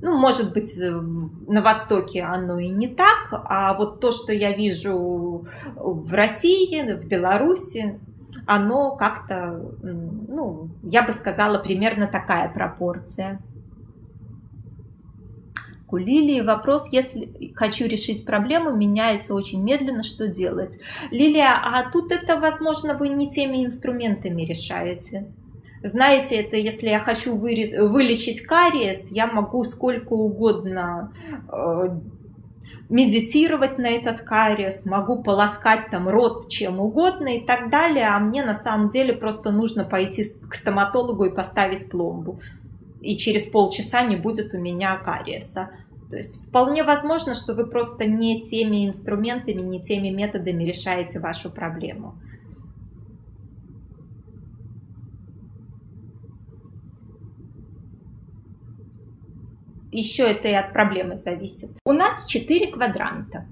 [0.00, 4.52] Ну, может быть, э, на Востоке оно и не так, а вот то, что я
[4.52, 7.98] вижу в России, в Беларуси,
[8.46, 13.40] оно как-то, ну, я бы сказала, примерно такая пропорция.
[15.90, 20.78] Лилии вопрос, если хочу решить проблему, меняется очень медленно, что делать?
[21.10, 25.32] Лилия, а тут это, возможно, вы не теми инструментами решаете.
[25.82, 31.12] Знаете, это если я хочу вырез, вылечить кариес, я могу сколько угодно
[31.52, 31.98] э,
[32.88, 38.42] медитировать на этот кариес, могу полоскать там рот чем угодно и так далее, а мне
[38.42, 42.40] на самом деле просто нужно пойти к стоматологу и поставить пломбу.
[43.00, 45.70] И через полчаса не будет у меня кариеса.
[46.10, 51.50] То есть вполне возможно, что вы просто не теми инструментами, не теми методами решаете вашу
[51.50, 52.14] проблему.
[59.90, 61.70] Еще это и от проблемы зависит.
[61.84, 63.46] У нас 4 квадранта.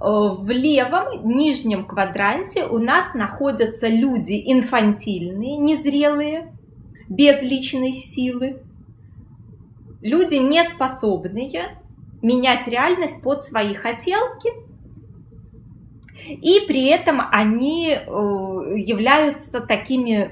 [0.00, 6.52] Э, в левом нижнем квадранте у нас находятся люди инфантильные, незрелые,
[7.08, 8.62] без личной силы.
[10.00, 11.78] Люди не способные
[12.22, 14.52] менять реальность под свои хотелки.
[16.28, 20.30] И при этом они э, являются такими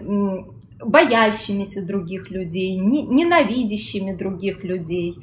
[0.85, 5.19] боящимися других людей, ненавидящими других людей,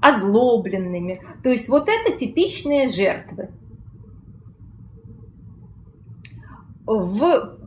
[0.00, 1.20] озлобленными.
[1.42, 3.50] То есть вот это типичные жертвы.
[6.86, 7.58] В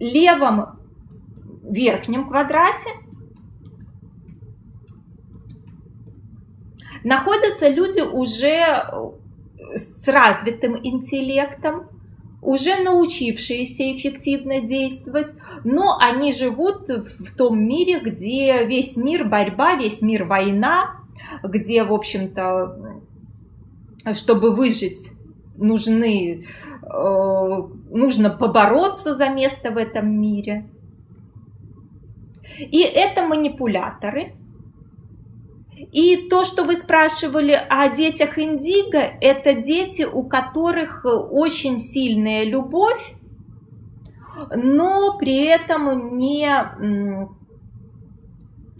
[0.00, 0.80] левом
[1.62, 2.90] верхнем квадрате
[7.04, 8.84] находятся люди уже
[9.74, 11.88] с развитым интеллектом,
[12.48, 15.34] уже научившиеся эффективно действовать,
[15.64, 21.02] но они живут в том мире, где весь мир борьба, весь мир война,
[21.42, 23.02] где, в общем-то,
[24.14, 25.12] чтобы выжить,
[25.58, 26.46] нужны,
[26.82, 30.70] э, нужно побороться за место в этом мире.
[32.58, 34.32] И это манипуляторы.
[35.92, 43.14] И то, что вы спрашивали о детях Индиго, это дети, у которых очень сильная любовь,
[44.54, 46.48] но при этом не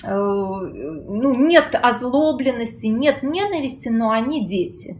[0.05, 4.97] Э, ну, нет озлобленности, нет ненависти, но они дети.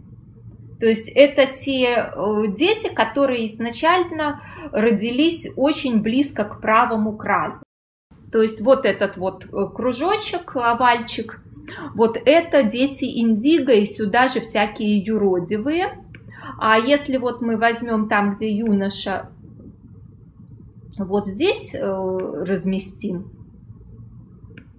[0.81, 4.43] То есть это те э, дети, которые изначально
[4.73, 7.63] родились очень близко к правому краю.
[8.33, 11.43] То есть вот этот вот э, кружочек, овальчик,
[11.95, 16.05] вот это дети индиго, и сюда же всякие юродивые.
[16.59, 19.31] А если вот мы возьмем там, где юноша,
[20.99, 23.31] вот здесь разместим,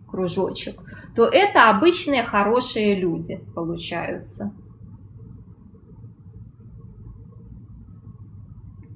[0.07, 0.81] кружочек,
[1.15, 4.53] то это обычные хорошие люди получаются.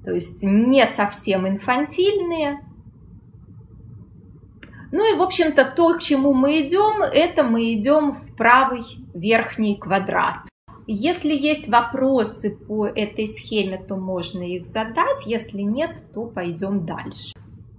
[0.03, 2.59] То есть не совсем инфантильные.
[4.95, 8.83] Ну и, в общем-то, то, к чему мы идем, это мы идем в правый
[9.15, 10.47] верхний квадрат.
[10.85, 15.25] Если есть вопросы по этой схеме, то можно их задать.
[15.25, 17.32] Если нет, то пойдем дальше.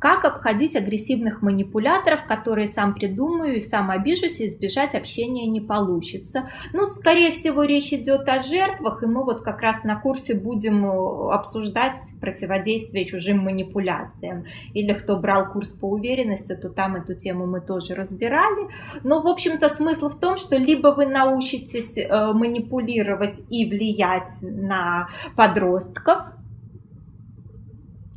[0.04, 6.50] Как обходить агрессивных манипуляторов, которые сам придумаю и сам обижусь, и избежать общения не получится.
[6.74, 10.84] Ну, скорее всего, речь идет о жертвах, и мы вот как раз на курсе будем
[10.84, 14.44] э, обсуждать противодействие чужим манипуляциям.
[14.74, 18.68] Или кто брал курс по уверенности, то там эту тему мы тоже разбирали.
[19.04, 25.08] Но, в общем-то, смысл в том, что либо вы научитесь э, манипулировать и влиять на
[25.34, 26.24] подростков,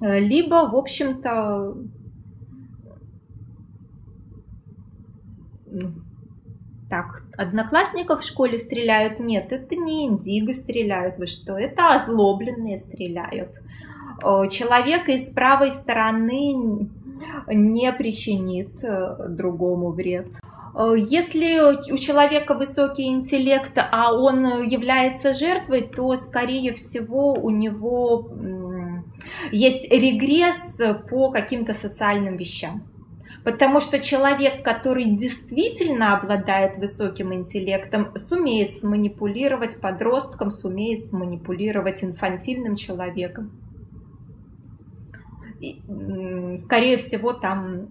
[0.02, 1.76] либо, в общем-то,
[6.90, 9.20] так, одноклассников в школе стреляют?
[9.20, 11.58] Нет, это не индиго стреляют, вы что?
[11.58, 13.62] Это озлобленные стреляют.
[14.50, 16.90] Человек из правой стороны
[17.48, 20.28] не причинит э, другому вред.
[20.96, 28.30] Если у человека высокий интеллект, а он является жертвой, то, скорее всего, у него
[29.52, 32.84] есть регресс по каким-то социальным вещам.
[33.44, 43.52] Потому что человек, который действительно обладает высоким интеллектом, сумеет сманипулировать подростком, сумеет сманипулировать инфантильным человеком.
[45.62, 45.82] И,
[46.58, 47.88] скорее всего, там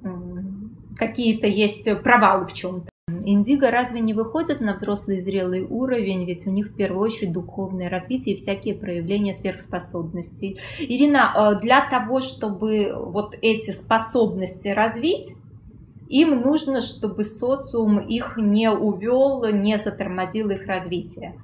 [0.96, 2.90] какие-то есть провалы в чем-то.
[3.28, 7.90] Индиго разве не выходят на взрослый зрелый уровень, ведь у них в первую очередь духовное
[7.90, 10.60] развитие и всякие проявления сверхспособностей.
[10.78, 15.34] Ирина, э, для того, чтобы вот эти способности развить,
[16.08, 21.34] им нужно, чтобы социум их не увел, не затормозил их развитие.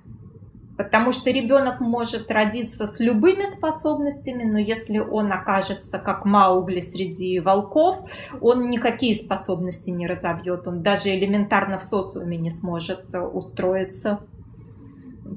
[0.83, 7.39] Потому что ребенок может родиться с любыми способностями, но если он окажется как Маугли среди
[7.41, 8.11] волков,
[8.41, 14.20] он никакие способности не разовьет, он даже элементарно в социуме не сможет э, устроиться.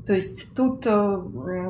[0.07, 1.61] То есть тут э, э,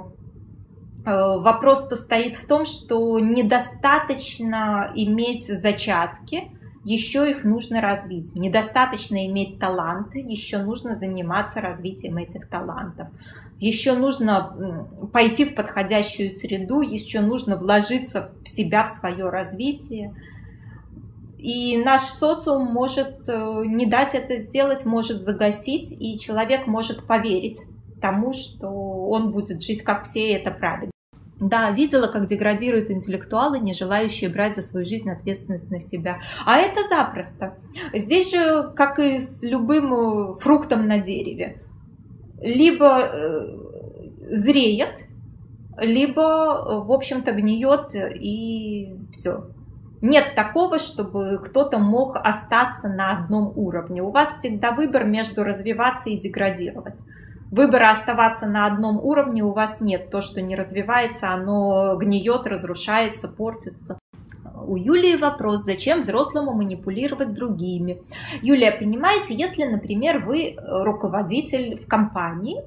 [1.05, 6.51] вопрос-то стоит в том, что недостаточно иметь зачатки,
[6.85, 8.37] еще их нужно развить.
[8.37, 13.09] Недостаточно иметь таланты, еще нужно заниматься развитием этих талантов
[13.59, 20.13] еще нужно пойти в подходящую среду, еще нужно вложиться в себя, в свое развитие.
[21.37, 27.61] И наш социум может э, не дать это сделать, может загасить, и человек может поверить
[28.01, 30.94] тому, что он будет жить как все, и это правильно.
[31.39, 36.19] Да, видела, как деградируют интеллектуалы, не желающие брать за свою жизнь ответственность на себя.
[36.45, 37.55] А это запросто.
[37.93, 41.61] Здесь же, как и с любым э, фруктом на дереве,
[42.41, 43.57] либо э,
[44.31, 45.05] зреет,
[45.77, 49.47] либо, в общем-то, гниет и все.
[50.01, 54.01] Нет такого, чтобы кто-то мог остаться на одном уровне.
[54.01, 57.01] У вас всегда выбор между развиваться и деградировать.
[57.51, 60.09] Выбора оставаться на одном уровне у вас нет.
[60.09, 63.99] То, что не развивается, оно гниет, разрушается, портится.
[64.67, 68.01] У Юлии вопрос, зачем взрослому манипулировать другими?
[68.41, 72.63] Юлия, понимаете, если, например, вы руководитель в компании,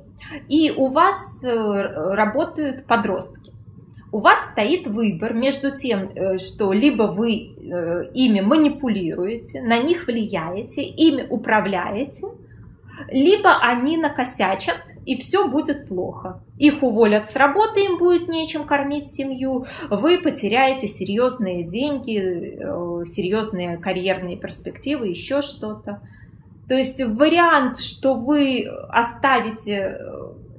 [0.48, 3.52] и у вас э, работают подростки,
[4.10, 10.06] у вас стоит выбор между тем, э, что либо вы э, ими манипулируете, на них
[10.06, 12.28] влияете, ими управляете,
[13.08, 16.42] либо они накосячат, и все будет плохо.
[16.58, 23.78] Их уволят с работы, им будет нечем кормить семью, вы потеряете серьезные деньги, э, серьезные
[23.78, 26.02] карьерные перспективы, еще что-то.
[26.68, 29.98] То есть вариант, что вы оставите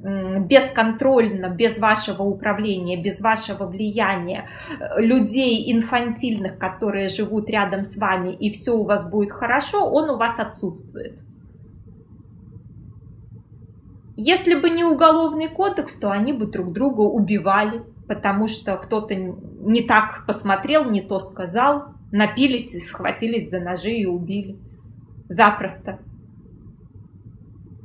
[0.02, 8.34] бесконтрольно, без вашего управления, без вашего влияния э, людей инфантильных, которые живут рядом с вами,
[8.34, 11.20] и все у вас будет хорошо, он у вас отсутствует.
[14.22, 19.82] Если бы не уголовный кодекс, то они бы друг друга убивали, потому что кто-то не
[19.82, 24.60] так посмотрел, не то сказал, напились, схватились за ножи и убили.
[25.30, 26.00] Запросто.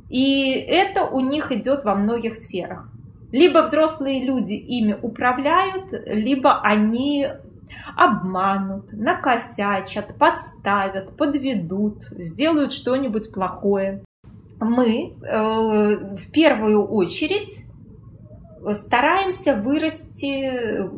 [0.09, 2.91] И это у них идет во многих сферах.
[3.31, 7.29] Либо взрослые люди ими управляют, либо они
[7.95, 14.03] обманут, накосячат, подставят, подведут, сделают что-нибудь плохое
[14.59, 17.65] мы э, в первую очередь
[18.73, 20.89] стараемся вырасти э,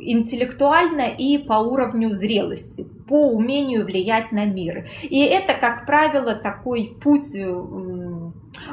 [0.00, 4.88] интеллектуально и по уровню зрелости, по умению влиять на мир.
[5.02, 7.52] И это, как правило, такой путь э,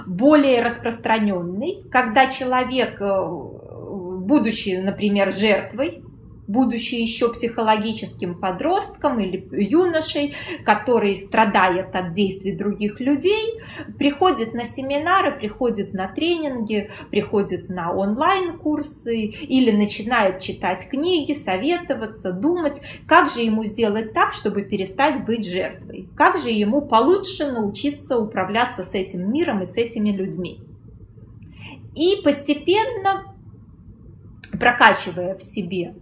[0.05, 6.04] более распространенный, когда человек, будучи, например, жертвой,
[6.47, 13.59] будучи еще психологическим подростком или юношей, который страдает от действий других людей,
[13.97, 22.81] приходит на семинары, приходит на тренинги, приходит на онлайн-курсы или начинает читать книги, советоваться, думать,
[23.07, 28.83] как же ему сделать так, чтобы перестать быть жертвой, как же ему получше научиться управляться
[28.83, 30.59] с этим миром и с этими людьми.
[31.95, 33.35] И постепенно
[34.59, 35.95] прокачивая в себе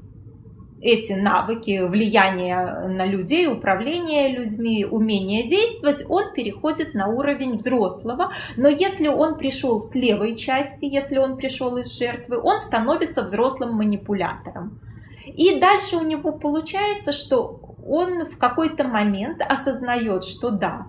[0.84, 8.34] эти навыки влияния на людей, управления людьми, умение действовать, он переходит на уровень взрослого.
[8.57, 13.75] Но если он пришел с левой части, если он пришел из жертвы, он становится взрослым
[13.75, 14.81] манипулятором.
[15.25, 20.88] И дальше у него получается, что он в какой-то момент осознает, что да,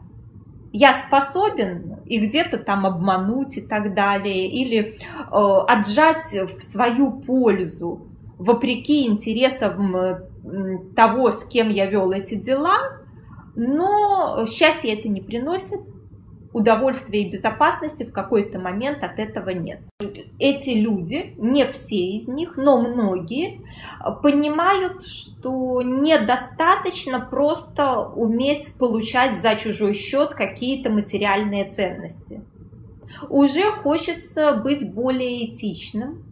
[0.72, 8.08] я способен и где-то там обмануть и так далее, или э, отжать в свою пользу
[8.38, 9.94] вопреки интересам
[10.94, 12.78] того, с кем я вел эти дела,
[13.56, 15.80] но счастье это не приносит,
[16.54, 19.80] удовольствия и безопасности в какой-то момент от этого нет.
[20.38, 23.60] Эти люди, не все из них, но многие,
[24.22, 32.42] понимают, что недостаточно просто уметь получать за чужой счет какие-то материальные ценности.
[33.28, 36.24] Уже хочется быть более этичным,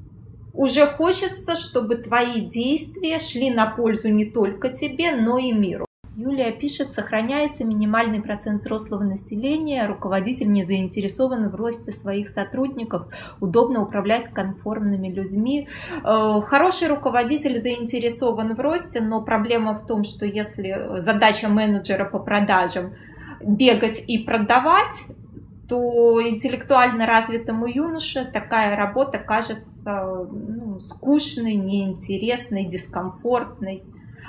[0.52, 5.86] уже хочется, чтобы твои действия шли на пользу не только тебе, но и миру.
[6.14, 13.06] Юлия пишет, сохраняется минимальный процент взрослого населения, руководитель не заинтересован в росте своих сотрудников,
[13.40, 15.68] удобно управлять конформными людьми.
[16.04, 22.18] Э, хороший руководитель заинтересован в росте, но проблема в том, что если задача менеджера по
[22.18, 22.92] продажам
[23.40, 25.06] бегать и продавать,
[25.72, 33.82] то интеллектуально развитому юноше такая работа кажется ну, скучной, неинтересной, дискомфортной.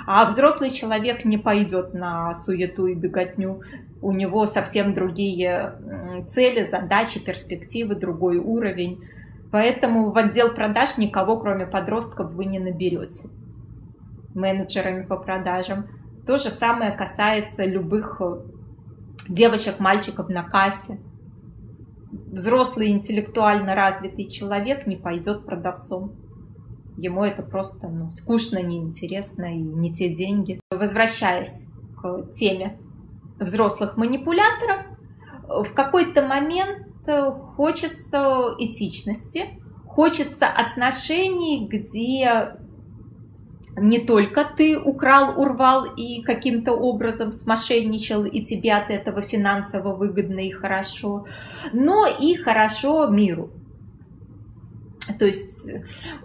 [0.08, 3.60] А взрослый человек не пойдет на суету и беготню.
[4.02, 9.04] У него совсем другие цели, задачи, перспективы, другой уровень.
[9.52, 13.28] Поэтому в отдел продаж никого, кроме подростков, вы не наберете
[14.34, 15.90] менеджерами по продажам.
[16.26, 18.22] То же самое касается любых
[19.28, 21.00] девочек, мальчиков на кассе
[22.32, 26.14] взрослый интеллектуально развитый человек не пойдет продавцом.
[26.98, 30.60] Ему это просто ну, скучно, неинтересно и не те деньги.
[30.72, 31.66] Возвращаясь
[32.02, 32.80] к теме
[33.40, 34.86] взрослых манипуляторов,
[35.48, 36.88] в какой-то момент
[37.56, 39.60] хочется этичности,
[39.94, 42.56] Хочется отношений, где
[43.76, 50.40] не только ты украл, урвал и каким-то образом смошенничал, и тебе от этого финансово выгодно
[50.40, 51.26] и хорошо,
[51.72, 53.50] но и хорошо миру.
[55.20, 55.72] То есть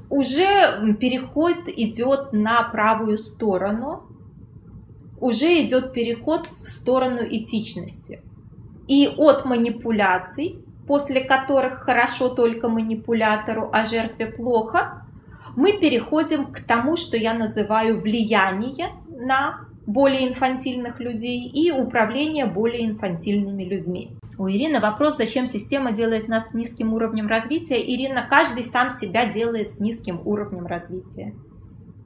[0.09, 4.05] уже переход идет на правую сторону,
[5.21, 8.23] уже идет переход в сторону этичности.
[8.87, 15.08] И от манипуляций, после которых хорошо только манипулятору, а жертве плохо,
[15.59, 22.87] мы переходим к тому, что я называю влияние на более инфантильных людей и управление более
[22.87, 24.13] инфантильными людьми.
[24.39, 27.83] У Ирины вопрос, зачем система делает нас с низким уровнем развития.
[27.83, 31.35] Ирина, каждый сам себя делает с низким уровнем развития.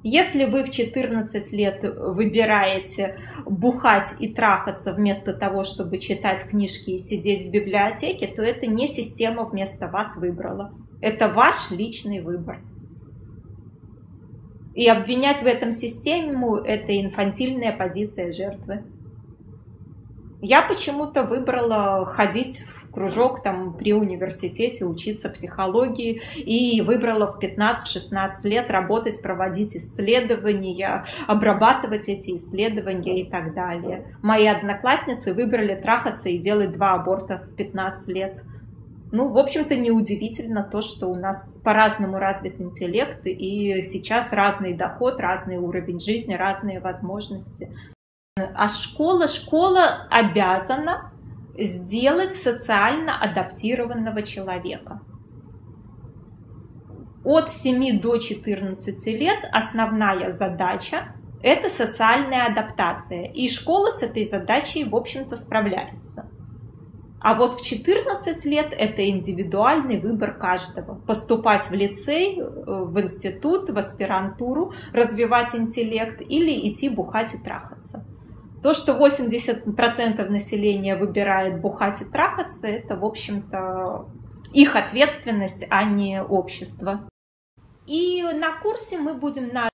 [0.02, 6.98] Если вы в 14 лет выбираете бухать и трахаться вместо того, чтобы читать книжки и
[6.98, 10.72] сидеть в библиотеке, то это не система вместо вас выбрала.
[11.02, 12.60] Это ваш личный выбор.
[14.74, 18.84] И обвинять в этом систему– это инфантильная позиция жертвы.
[20.40, 28.30] Я почему-то выбрала ходить в кружок там при университете, учиться психологии и выбрала в 15-16
[28.44, 34.16] лет работать, проводить исследования, обрабатывать эти исследования и так далее.
[34.22, 38.44] Мои одноклассницы выбрали трахаться и делать два аборта в 15 лет.
[39.14, 45.20] Ну, в общем-то, неудивительно то, что у нас по-разному развит интеллект, и сейчас разный доход,
[45.20, 47.70] разный уровень жизни, разные возможности.
[48.36, 51.12] А школа, школа обязана
[51.58, 55.02] сделать социально адаптированного человека.
[57.22, 63.24] От 7 до 14 лет основная задача– это социальная адаптация.
[63.24, 66.30] И школа с этой задачей, в общем-то, справляется.
[67.22, 70.96] А вот в 14 лет это индивидуальный выбор каждого.
[71.06, 78.04] Поступать в лицей, э, в институт, в аспирантуру, развивать интеллект или идти бухать и трахаться.
[78.60, 84.06] То, что 80% населения выбирает бухать и трахаться, это, в общем-то,
[84.52, 87.08] их ответственность, а не общество.
[87.86, 89.71] И на курсе мы будем на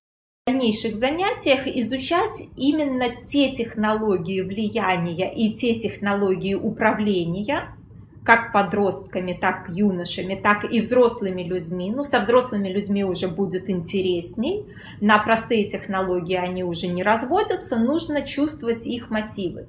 [0.49, 7.75] дальнейших занятиях изучать именно те технологии влияния и те технологии управления,
[8.23, 11.91] как подростками, так юношами, так и взрослыми людьми.
[11.91, 14.65] Ну, со взрослыми людьми уже будет интересней.
[15.01, 17.77] На простые технологии они уже не разводятся.
[17.77, 19.67] Нужно чувствовать их мотивы.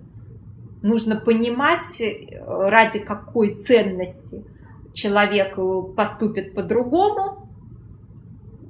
[0.82, 4.44] Нужно понимать, э, ради какой ценности
[4.92, 5.56] человек
[5.94, 7.49] поступит по-другому,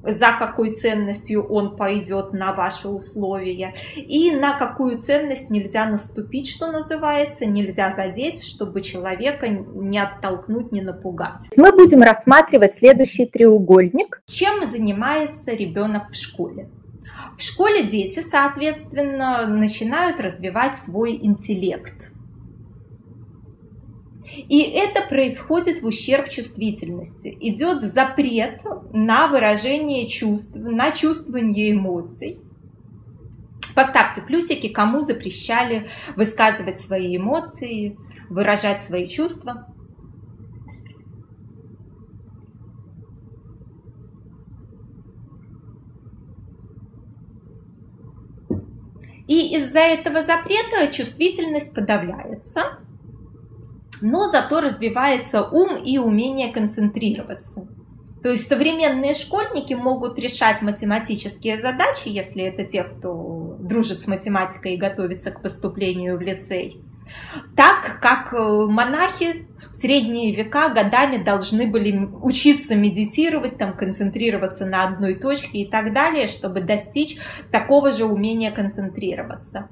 [0.02, 6.70] за какой ценностью он пойдет на ваши условия и на какую ценность нельзя наступить, что
[6.70, 11.48] называется, нельзя задеть, чтобы человека не оттолкнуть, не напугать.
[11.56, 14.22] Мы будем рассматривать следующий треугольник.
[14.26, 16.68] Чем занимается ребенок в школе?
[17.36, 22.12] В школе дети, соответственно, начинают развивать свой интеллект.
[24.36, 27.36] И это происходит в ущерб чувствительности.
[27.40, 28.62] Идет запрет
[28.92, 32.40] на выражение чувств, на чувствование эмоций.
[33.74, 37.96] Поставьте плюсики, кому запрещали высказывать свои эмоции,
[38.28, 39.66] выражать свои чувства.
[49.26, 52.80] И из-за этого запрета чувствительность подавляется
[54.00, 57.68] но зато развивается ум и умение концентрироваться.
[58.22, 64.74] То есть современные школьники могут решать математические задачи, если это те, кто дружит с математикой
[64.74, 66.82] и готовится к поступлению в лицей,
[67.56, 74.84] так как э, монахи в средние века годами должны были учиться медитировать, там, концентрироваться на
[74.84, 77.16] одной точке и так далее, чтобы достичь
[77.50, 79.68] такого же умения концентрироваться.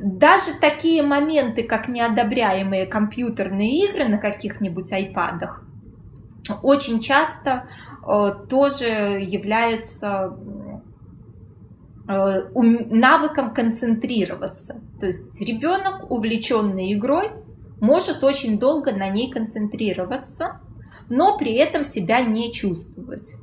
[0.00, 5.64] Даже такие моменты, как неодобряемые компьютерные игры на каких-нибудь айпадах,
[6.62, 7.68] очень часто
[8.06, 8.86] э, тоже
[9.20, 10.36] являются
[12.08, 14.80] э, навыком концентрироваться.
[15.00, 17.30] То есть ребенок, увлеченный игрой,
[17.80, 20.60] может очень долго на ней концентрироваться,
[21.08, 23.34] но при этом себя не чувствовать.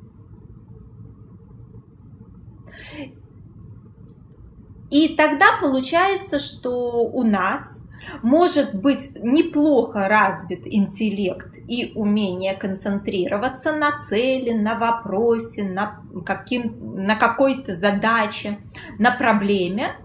[4.89, 7.81] И тогда получается, что у нас
[8.23, 17.15] может быть неплохо развит интеллект и умение концентрироваться на цели, на вопросе, на, каким, на
[17.15, 18.59] какой-то задаче,
[18.97, 19.95] на проблеме,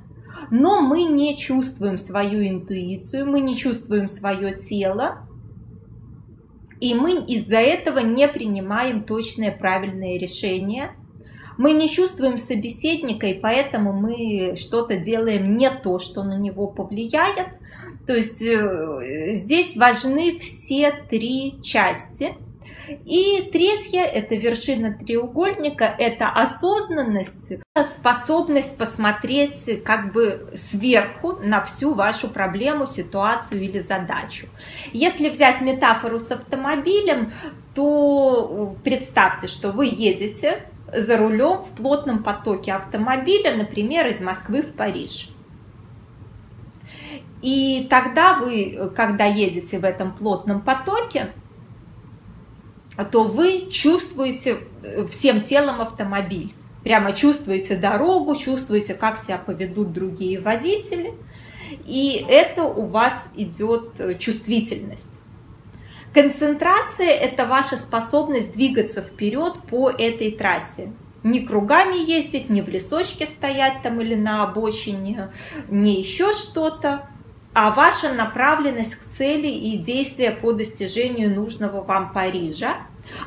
[0.50, 5.26] но мы не чувствуем свою интуицию, мы не чувствуем свое тело,
[6.80, 10.94] и мы из-за этого не принимаем точное правильное решение.
[11.56, 17.48] Мы не чувствуем собеседника, и поэтому мы что-то делаем не то, что на него повлияет.
[18.06, 22.34] То есть э, здесь важны все три части–
[23.04, 32.28] и третье, это вершина треугольника, это осознанность, способность посмотреть как бы сверху на всю вашу
[32.28, 34.48] проблему, ситуацию или задачу.
[34.92, 37.32] Если взять метафору с автомобилем,
[37.74, 40.62] то представьте, что вы едете
[40.94, 45.30] за рулем в плотном потоке автомобиля, например, из Москвы в Париж.
[47.42, 51.32] И тогда вы, когда едете в этом плотном потоке,
[53.10, 56.54] то вы чувствуете э, всем телом автомобиль.
[56.84, 61.14] Прямо чувствуете дорогу, чувствуете, как себя поведут другие водители.
[61.86, 65.18] И это у вас идет э, чувствительность.
[66.14, 70.92] Концентрация– это ваша способность двигаться вперед по этой трассе.
[71.24, 75.32] Не кругами ездить, не в лесочке стоять там или на обочине,
[75.68, 77.08] не еще что-то,
[77.52, 82.76] а ваша направленность к цели и действия по достижению нужного вам Парижа.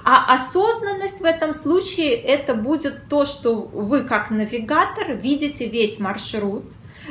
[0.05, 6.63] А осознанность в этом случае это будет то, что вы как навигатор видите весь маршрут,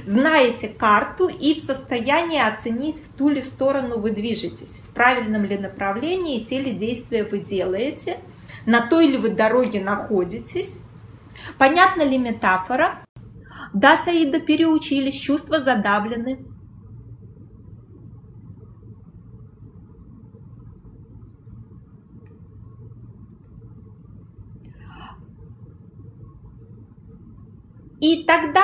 [0.05, 5.57] знаете карту и в состоянии оценить, в ту ли сторону вы движетесь, в правильном ли
[5.57, 8.19] направлении те ли действия вы делаете,
[8.67, 10.83] на той ли вы дороге находитесь.
[11.59, 13.05] Понятна ли метафора?
[13.73, 16.39] Да, Саида, переучились, чувства задавлены.
[28.01, 28.63] И тогда,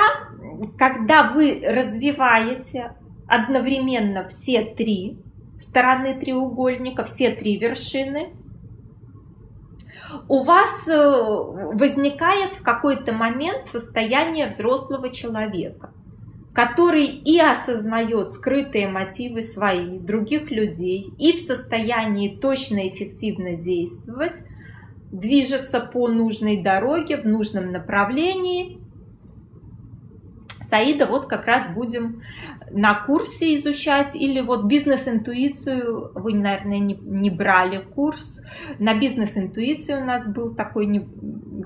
[0.77, 2.93] когда вы развиваете
[3.27, 5.17] одновременно все три
[5.57, 8.33] стороны треугольника, все три вершины,
[10.27, 15.91] у вас э, возникает в какой-то момент состояние взрослого человека,
[16.53, 24.43] который и осознает скрытые мотивы свои, других людей, и в состоянии точно эффективно действовать,
[25.11, 28.79] движется по нужной дороге, в нужном направлении–
[30.63, 32.23] Саида вот как раз будем
[32.71, 38.41] на курсе изучать, или вот бизнес-интуицию, вы, наверное, не, не брали курс,
[38.79, 41.07] на бизнес-интуицию у нас был такой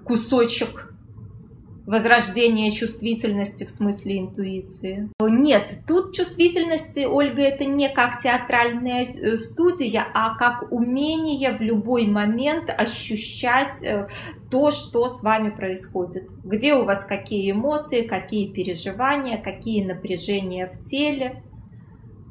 [0.03, 0.87] кусочек
[1.87, 5.09] возрождение чувствительности в смысле интуиции.
[5.21, 12.05] Нет, тут чувствительность, Ольга, это не как театральная э, студия, а как умение в любой
[12.05, 14.09] момент ощущать э,
[14.49, 16.29] то, что с вами происходит.
[16.43, 21.43] Где у вас какие эмоции, какие переживания, какие напряжения в теле.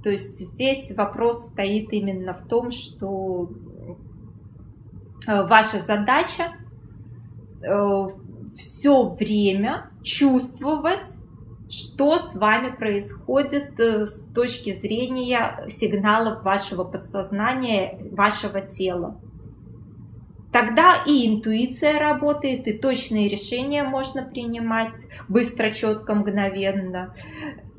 [0.03, 3.51] То есть здесь вопрос стоит именно в том, что
[5.27, 6.53] э, ваша задача
[8.55, 11.07] все время чувствовать,
[11.69, 19.21] что с вами происходит э, с точки зрения сигналов вашего подсознания, вашего тела.
[20.59, 24.94] Тогда и интуиция работает, и точные решения можно принимать
[25.28, 27.14] быстро, четко, мгновенно.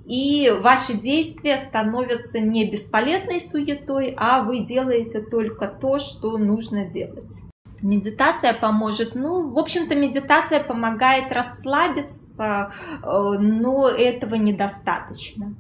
[0.05, 7.41] И ваши действия становятся не бесполезной суетой, а вы делаете только то, что нужно делать.
[7.81, 9.15] Медитация поможет.
[9.15, 12.71] Ну, в общем-то, медитация помогает расслабиться,
[13.01, 15.55] э, но этого недостаточно.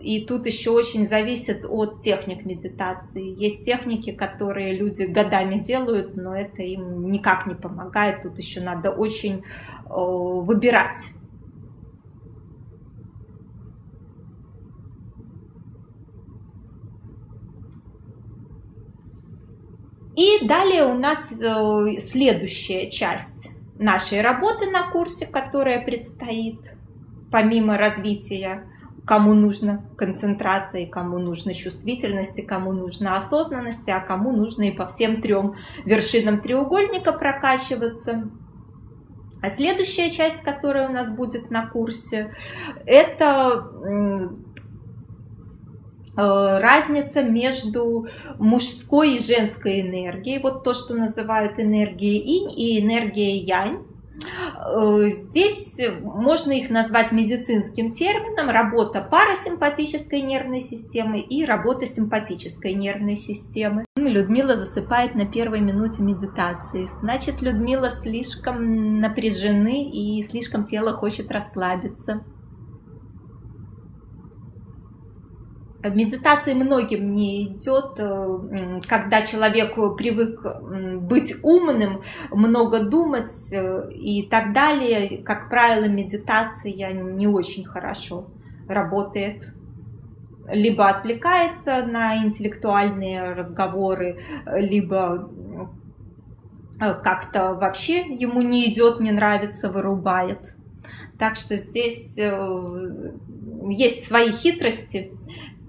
[0.00, 3.40] И тут еще очень зависит от техник медитации.
[3.40, 8.22] Есть техники, которые люди годами делают, но это им никак не помогает.
[8.22, 9.44] Тут еще надо очень
[9.86, 10.96] э, выбирать
[20.14, 26.76] И далее у нас э, следующая часть нашей работы на курсе, которая предстоит,
[27.30, 28.68] помимо развития,
[29.04, 35.20] кому нужно концентрация, кому нужно чувствительность, кому нужно осознанность, а кому нужно и по всем
[35.20, 38.30] трем вершинам треугольника прокачиваться.
[39.40, 42.32] А следующая часть, которая у нас будет на курсе,
[42.86, 43.70] это
[46.14, 48.06] Э, разница между
[48.38, 53.86] мужской и женской энергией, вот то, что называют энергией инь и энергией янь.
[54.24, 63.16] Э, здесь можно их назвать медицинским термином работа парасимпатической нервной системы и работа симпатической нервной
[63.16, 63.84] системы.
[63.96, 66.86] Людмила засыпает на первой минуте медитации.
[67.00, 72.24] Значит, Людмила слишком напряжены и слишком тело хочет расслабиться.
[75.84, 80.40] Медитация многим не идет, э, когда человек привык
[81.00, 85.18] быть умным, много думать э, и так далее.
[85.24, 88.28] Как правило, медитация не очень хорошо
[88.68, 89.54] работает.
[90.48, 95.30] Либо отвлекается на интеллектуальные разговоры, либо
[96.80, 100.54] э, как-то вообще ему не идет, не нравится, вырубает.
[101.18, 102.18] Так что здесь
[103.70, 105.12] есть свои хитрости,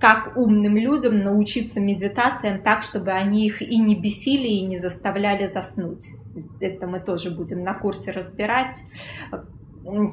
[0.03, 5.47] как умным людям научиться медитациям так, чтобы они их и не бесили, и не заставляли
[5.47, 6.07] заснуть.
[6.59, 8.75] Это мы тоже будем на курсе разбирать,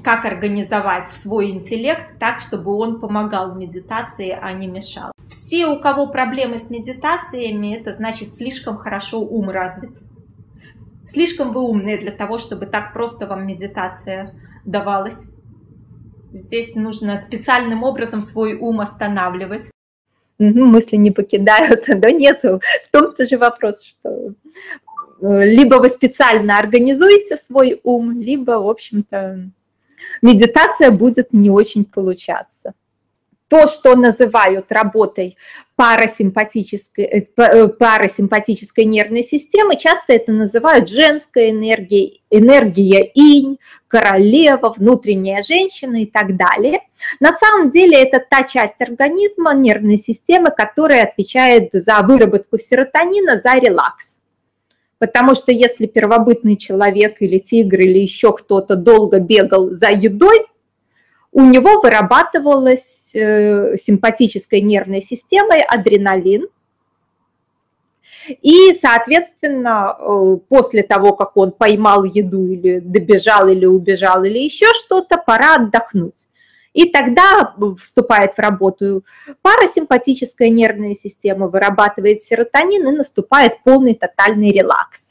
[0.05, 5.11] как организовать свой интеллект так, чтобы он помогал в медитации, а не мешал.
[5.29, 9.99] Все, у кого проблемы с медитациями, это значит слишком хорошо ум развит.
[11.05, 15.27] Слишком вы умные для того, чтобы так просто вам медитация давалась.
[16.33, 19.69] Здесь нужно специальным образом свой ум останавливать.
[20.41, 22.61] Мысли не покидают, да нет, в
[22.91, 24.33] том-то же вопрос, что
[25.21, 29.51] э, либо вы специально организуете свой ум, либо, в общем-то,
[30.23, 32.73] медитация будет не очень получаться.
[33.49, 35.37] То, что называют работой
[35.81, 43.57] парасимпатической, э, э, парасимпатической нервной системы, часто это называют женская энергия, энергия инь,
[43.89, 46.81] королева, внутренняя женщина и так далее.
[47.19, 53.55] На самом деле это та часть организма, нервной системы, которая отвечает за выработку серотонина, за
[53.55, 54.21] релакс.
[54.99, 60.45] Потому что если первобытный человек или тигр или еще кто-то долго бегал за едой,
[61.33, 66.49] у него вырабатывалась э, симпатической нервной системой адреналин.
[68.43, 74.67] И, соответственно, э, после того, как он поймал еду или добежал, или убежал, или еще
[74.75, 76.29] что-то, пора отдохнуть.
[76.73, 79.05] И тогда вступает в работу
[79.43, 85.10] парасимпатическая нервная система, вырабатывает серотонин и наступает полный тотальный релакс.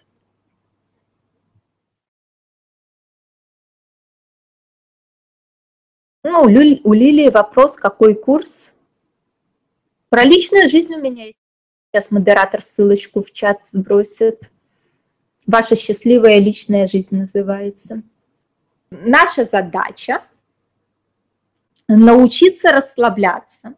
[6.31, 8.71] Ну, у Лилии вопрос, какой курс?
[10.09, 11.39] Про личную жизнь у меня есть.
[11.87, 14.51] Сейчас модератор ссылочку в чат сбросит.
[15.47, 18.03] Ваша счастливая личная жизнь называется.
[18.91, 20.21] Наша задача
[21.87, 23.73] научиться расслабляться.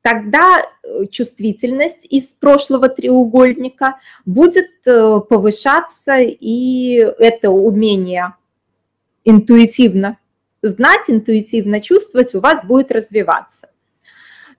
[0.00, 8.36] Тогда э, чувствительность из прошлого треугольника будет э, повышаться, и это умение
[9.24, 10.18] интуитивно
[10.62, 13.70] знать, интуитивно чувствовать у вас будет развиваться.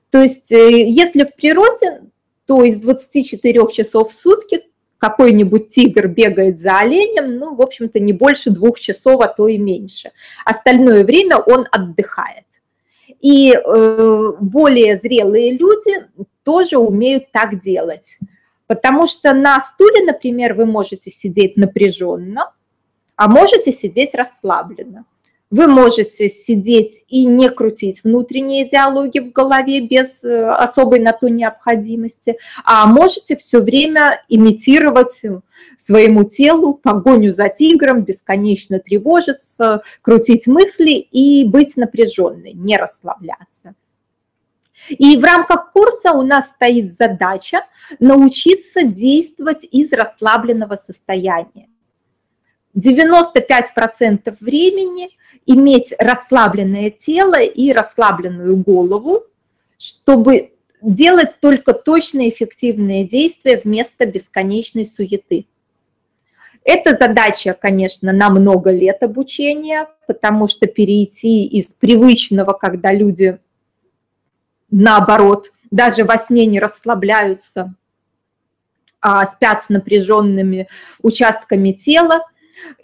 [0.10, 2.04] То есть э, если в природе,
[2.46, 4.64] то из 24 часов в сутки
[5.00, 9.58] какой-нибудь тигр бегает за оленем, ну, в общем-то, не больше двух часов, а то и
[9.58, 10.12] меньше.
[10.46, 12.46] Остальное время он отдыхает.
[13.20, 16.08] И э, более зрелые люди
[16.44, 18.18] тоже умеют так делать.
[18.68, 22.52] Потому что на стуле, например, вы можете сидеть напряженно,
[23.16, 25.06] а можете сидеть расслабленно.
[25.54, 31.30] Вы можете сидеть и не крутить внутренние диалоги в голове без э, особой на то
[31.30, 35.22] необходимости, а можете все время имитировать
[35.78, 43.76] своему телу погоню за тигром, бесконечно тревожиться, крутить мысли и быть напряженной, не расслабляться.
[44.90, 47.62] И в рамках курса у нас стоит задача
[48.00, 51.68] научиться действовать из расслабленного состояния.
[52.76, 55.10] 95% времени–
[55.46, 59.24] иметь расслабленное тело и расслабленную голову,
[59.78, 65.46] чтобы делать только точные эффективные действия вместо бесконечной суеты.
[66.66, 73.40] Это задача, конечно, на много лет обучения, потому что перейти из привычного, когда люди,
[74.72, 77.76] наоборот, даже во сне не расслабляются,
[79.02, 80.70] а спят с напряженными
[81.02, 82.22] участками тела,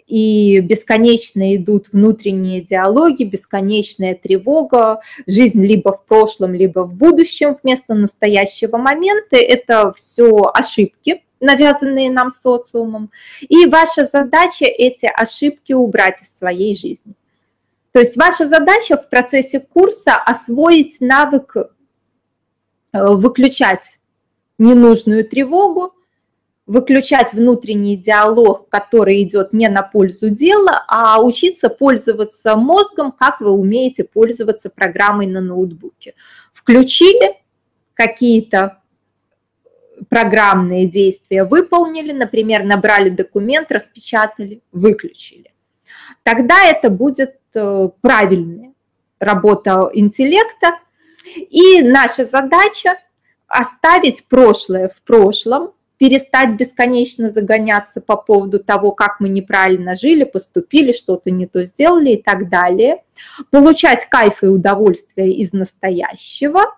[0.06, 7.94] и бесконечно идут внутренние диалоги, бесконечная тревога, жизнь либо в прошлом, либо в будущем вместо
[7.94, 9.36] настоящего момента.
[9.36, 13.10] Это все ошибки, навязанные нам социумом.
[13.40, 17.14] И ваша задача эти ошибки убрать из своей жизни.
[17.92, 21.64] То есть ваша задача в процессе курса освоить навык э,
[22.92, 23.98] выключать
[24.58, 25.94] ненужную тревогу,
[26.70, 33.50] выключать внутренний диалог, который идет не на пользу дела, а учиться пользоваться мозгом, как вы
[33.50, 36.14] умеете пользоваться программой на ноутбуке.
[36.52, 37.34] Включили
[37.94, 38.78] какие-то
[40.08, 45.52] программные действия, выполнили, например, набрали документ, распечатали, выключили.
[46.22, 48.74] Тогда это будет э, правильная
[49.18, 50.78] работа интеллекта,
[51.50, 52.96] И наша задача
[53.48, 60.92] оставить прошлое в прошлом, перестать бесконечно загоняться по поводу того, как мы неправильно жили, поступили,
[60.92, 63.04] что-то не то сделали и так далее,
[63.50, 66.74] получать кайф и удовольствие из настоящего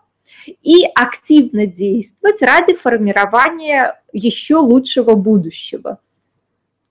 [0.65, 6.01] и активно действовать ради формирования еще лучшего будущего.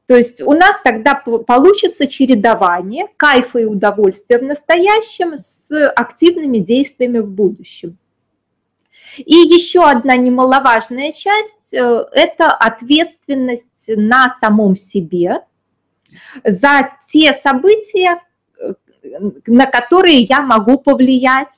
[0.06, 7.20] То есть у нас тогда получится чередование кайфа и удовольствия в настоящем с активными действиями
[7.20, 7.98] в будущем.
[9.18, 15.42] И еще одна немаловажная часть э,– это ответственность на самом себе
[16.44, 18.22] за те события,
[18.60, 18.74] э,
[19.48, 21.50] на которые я могу повлиять,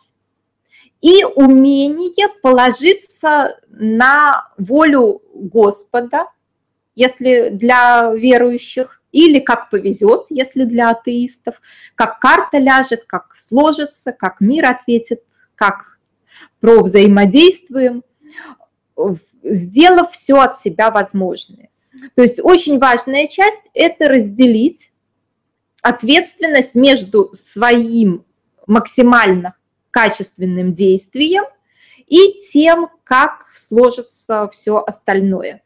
[1.01, 6.28] и умение положиться на волю Господа,
[6.95, 11.62] если для верующих, или как повезет, если для атеистов,
[11.95, 15.22] как карта ляжет, как сложится, как мир ответит,
[15.56, 15.93] как
[16.60, 18.04] про взаимодействуем,
[19.44, 21.70] сделав все от себя возможное.
[22.16, 24.92] То есть очень важная часть– это разделить
[25.82, 28.26] ответственность между своим
[28.66, 29.56] максимально
[29.92, 31.44] качественным действием
[32.08, 35.62] и тем, как сложится все остальное.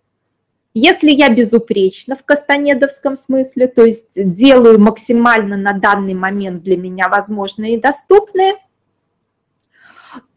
[0.74, 7.08] Если я безупречна в кастанедовском смысле, то есть делаю максимально на данный момент для меня
[7.10, 8.56] возможное и доступное–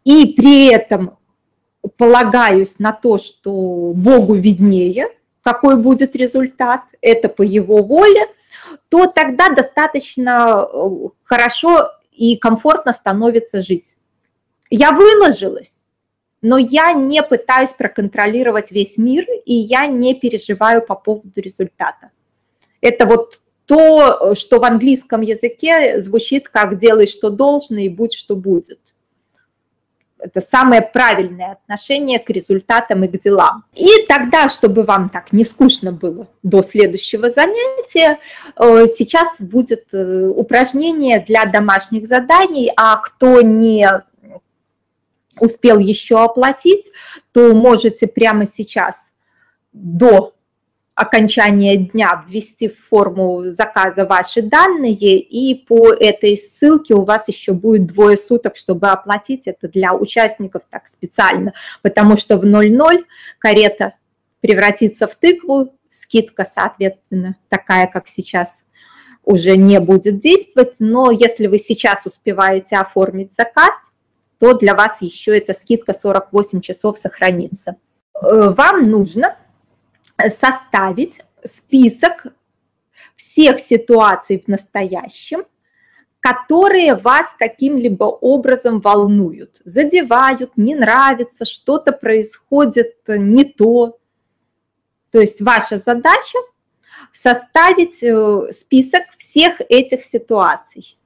[0.04, 1.18] и при этом
[1.96, 5.08] полагаюсь на то, что Богу виднее,
[5.42, 8.26] какой будет результат, это по его воле,
[8.88, 13.96] то тогда достаточно э, хорошо и комфортно становится жить.
[14.68, 15.76] Я выложилась,
[16.42, 22.10] но я не пытаюсь проконтролировать весь мир, и я не переживаю по поводу результата.
[22.80, 28.36] Это вот то, что в английском языке звучит как «делай, что должно, и будь, что
[28.36, 28.80] будет»
[30.22, 33.64] это самое правильное отношение к результатам и к делам.
[33.74, 38.18] И тогда, чтобы вам так не скучно было до следующего занятия,
[38.56, 43.88] э, сейчас будет э, упражнение для домашних заданий, а кто не
[45.38, 46.90] успел еще оплатить,
[47.32, 49.12] то можете прямо сейчас
[49.72, 50.34] до
[50.94, 57.52] окончания дня ввести в форму заказа ваши данные, и по этой ссылке у вас еще
[57.52, 63.04] будет двое суток, чтобы оплатить это для участников так специально, потому что в 00
[63.38, 63.94] карета
[64.40, 68.64] превратится в тыкву, скидка, соответственно, такая, как сейчас,
[69.24, 73.74] уже не будет действовать, но если вы сейчас успеваете оформить заказ,
[74.38, 77.76] то для вас еще эта скидка 48 часов сохранится.
[78.14, 79.36] Э, вам нужно
[80.28, 82.26] составить список
[83.16, 85.44] всех ситуаций в настоящем,
[86.20, 93.98] которые вас каким-либо образом волнуют, задевают, не нравится, что-то происходит не то.
[95.10, 96.38] То есть ваша задача
[97.12, 100.98] составить э, список всех этих ситуаций.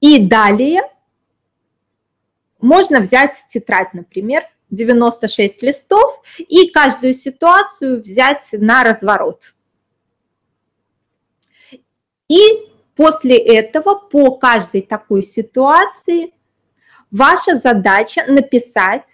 [0.00, 0.80] И далее
[2.60, 9.54] можно взять тетрадь, например, 96 листов и каждую ситуацию взять на разворот.
[12.28, 12.40] И
[12.96, 16.32] после этого по каждой такой ситуации
[17.10, 19.04] ваша задача написать,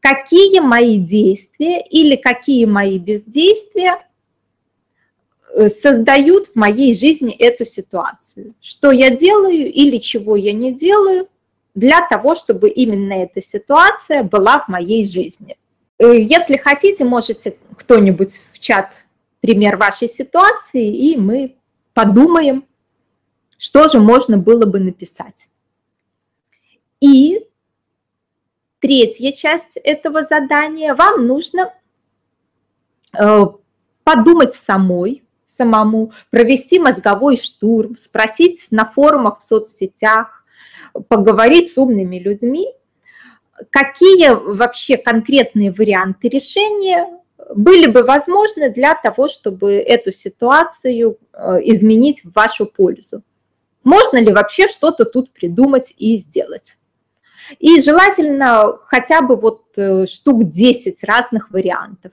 [0.00, 4.06] какие мои действия или какие мои бездействия
[5.54, 8.54] э, создают в моей жизни эту ситуацию.
[8.60, 11.28] Что я делаю или чего я не делаю,
[11.74, 15.56] для того, чтобы именно эта ситуация была в моей жизни.
[15.98, 18.92] Э, если хотите, можете кто-нибудь в чат
[19.40, 21.56] пример вашей ситуации, и мы
[21.94, 22.64] подумаем,
[23.58, 25.48] что же можно было бы написать.
[27.00, 27.46] И
[28.80, 31.72] третья часть этого задания, вам нужно
[33.18, 33.44] э,
[34.04, 40.41] подумать самой, самому, провести мозговой штурм, спросить на форумах в соцсетях,
[41.08, 42.72] поговорить с умными людьми,
[43.70, 47.08] какие вообще конкретные варианты решения
[47.54, 53.22] были бы возможны для того, чтобы эту ситуацию э, изменить в вашу пользу.
[53.84, 56.76] Можно ли вообще что-то тут придумать и сделать?
[57.58, 62.12] И желательно хотя бы вот э, штук 10 разных вариантов.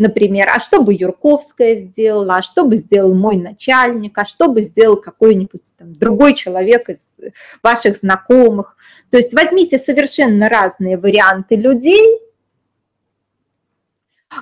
[0.00, 4.62] Например, а что бы Юрковская сделала, а что бы сделал мой начальник, а что бы
[4.62, 7.16] сделал какой-нибудь там другой человек из
[7.62, 8.78] ваших знакомых.
[9.10, 12.18] То есть возьмите совершенно разные варианты людей,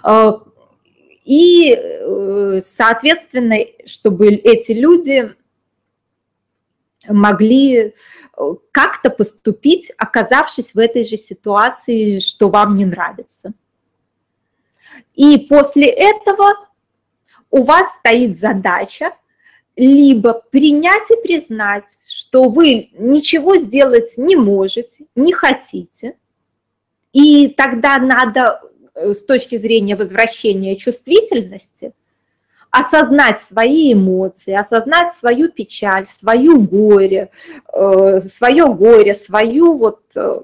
[0.04, 0.30] э,
[1.24, 5.34] и, э, соответственно, чтобы эти люди
[7.08, 7.92] могли э,
[8.70, 13.54] как-то поступить, оказавшись в этой же ситуации, что вам не нравится.
[15.14, 16.68] И после этого
[17.50, 19.12] у вас стоит задача
[19.76, 26.16] либо принять и признать, что вы ничего сделать не можете, не хотите,
[27.12, 28.60] и тогда надо
[28.94, 31.92] э, с точки зрения возвращения чувствительности
[32.70, 37.30] осознать свои эмоции, осознать свою печаль, свою горе,
[37.72, 40.40] э, свое горе, свою вот э,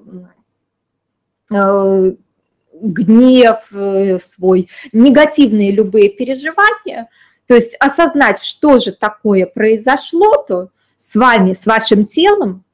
[2.81, 7.09] гнев свой, негативные любые переживания,
[7.47, 12.65] то есть осознать, что же такое произошло-то с вами, с вашим телом,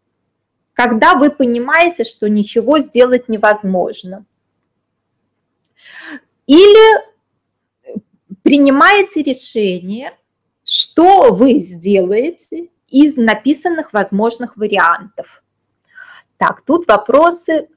[0.72, 4.24] когда вы понимаете, что ничего сделать невозможно.
[6.46, 7.02] Или
[8.42, 10.16] принимаете решение,
[10.64, 15.42] что вы сделаете из написанных возможных вариантов.
[16.38, 17.68] Так, тут вопросы,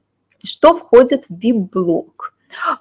[0.44, 2.34] что входит в VIP-блок.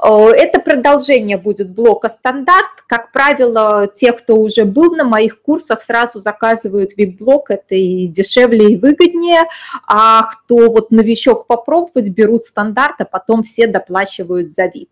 [0.03, 2.83] Э, это продолжение будет блока стандарт.
[2.87, 8.73] Как правило, те, кто уже был на моих курсах, сразу заказывают VIP-блок, это и дешевле,
[8.73, 9.43] и выгоднее.
[9.87, 14.89] А кто вот новичок попробовать, берут стандарт, а потом все доплачивают за VIP.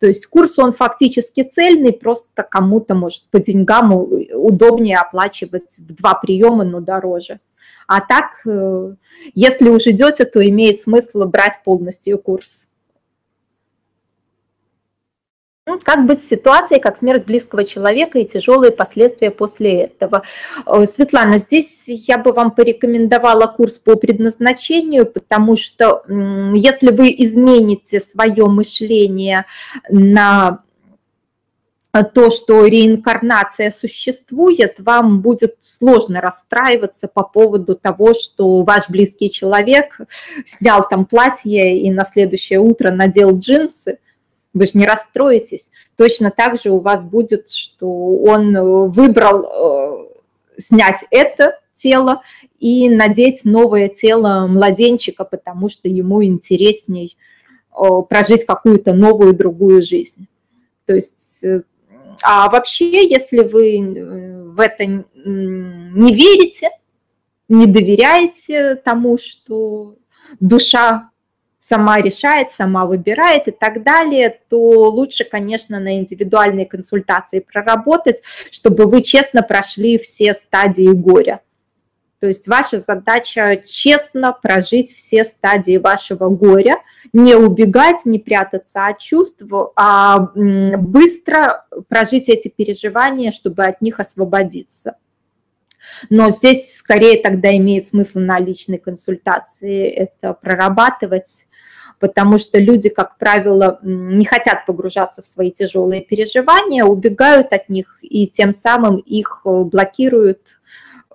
[0.00, 6.14] То есть курс, он фактически цельный, просто кому-то, может, по деньгам удобнее оплачивать в два
[6.14, 7.38] приема, но дороже.
[7.92, 8.94] А так, э,
[9.34, 12.68] если уж идете, то имеет смысл брать полностью курс.
[15.66, 20.22] Ну, как быть с ситуацией, как смерть близкого человека и тяжелые последствия после этого.
[20.66, 26.04] Э, Светлана, здесь я бы вам порекомендовала курс по предназначению, потому что
[26.54, 29.46] если вы измените свое мышление
[29.88, 30.62] на
[31.92, 40.00] то, что реинкарнация существует, вам будет сложно расстраиваться по поводу того, что ваш близкий человек
[40.46, 43.98] снял там платье и на следующее утро надел джинсы–
[44.52, 45.70] вы же не расстроитесь.
[45.96, 50.08] Точно так же у вас будет, что он э, выбрал
[50.58, 52.22] э, снять это тело
[52.58, 57.16] и надеть новое тело младенчика, потому что ему интересней
[57.72, 60.26] э, прожить какую-то новую другую жизнь.
[60.86, 61.44] То есть,
[62.22, 66.70] а вообще, если вы в это не верите,
[67.48, 69.96] не доверяете тому, что
[70.38, 71.10] душа
[71.58, 74.58] сама решает, сама выбирает и так далее, то
[74.90, 81.40] лучше, конечно, на индивидуальные консультации проработать, чтобы вы честно прошли все стадии горя.
[82.20, 86.76] То есть ваша задача честно прожить все стадии вашего горя,
[87.14, 89.42] не убегать, не прятаться от чувств,
[89.74, 94.96] а быстро прожить эти переживания, чтобы от них освободиться.
[96.10, 101.46] Но здесь скорее тогда имеет смысл на личной консультации это прорабатывать,
[101.98, 107.98] потому что люди, как правило, не хотят погружаться в свои тяжелые переживания, убегают от них
[108.02, 110.60] и тем самым их э, блокируют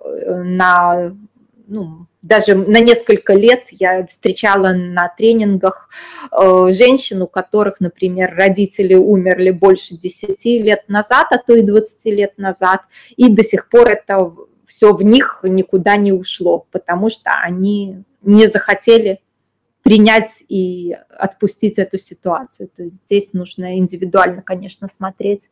[0.04, 1.16] на,
[1.66, 3.64] ну, даже на несколько лет.
[3.70, 5.88] Я встречала на тренингах
[6.32, 12.04] э, женщин, у которых, например, родители умерли больше 10 лет назад, а то и 20
[12.06, 12.82] лет назад,
[13.16, 14.32] и до сих пор это
[14.66, 19.20] все в них никуда не ушло, потому что они не захотели
[19.82, 22.68] принять и отпустить эту ситуацию.
[22.74, 25.48] То есть здесь нужно индивидуально, конечно, смотреть.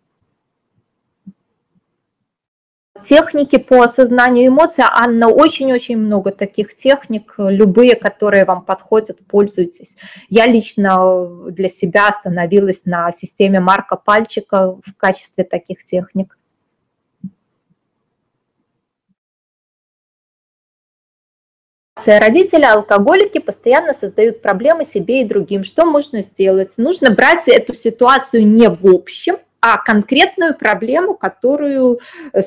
[3.04, 9.96] Техники по осознанию эмоций, Анна, очень-очень много таких техник, любые, которые вам подходят, пользуйтесь.
[10.30, 16.38] Я лично для себя остановилась на системе Марка Пальчика в качестве таких техник.
[22.06, 25.62] Родители алкоголики постоянно создают проблемы себе и другим.
[25.62, 26.78] Что можно сделать?
[26.78, 31.98] Нужно брать эту ситуацию не в общем, а конкретную проблему, которую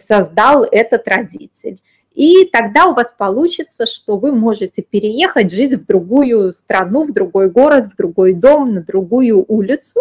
[0.08, 1.82] создал этот родитель.
[2.14, 7.50] И тогда у вас получится, что вы можете переехать, жить в другую страну, в другой
[7.50, 10.00] город, в другой дом, на другую улицу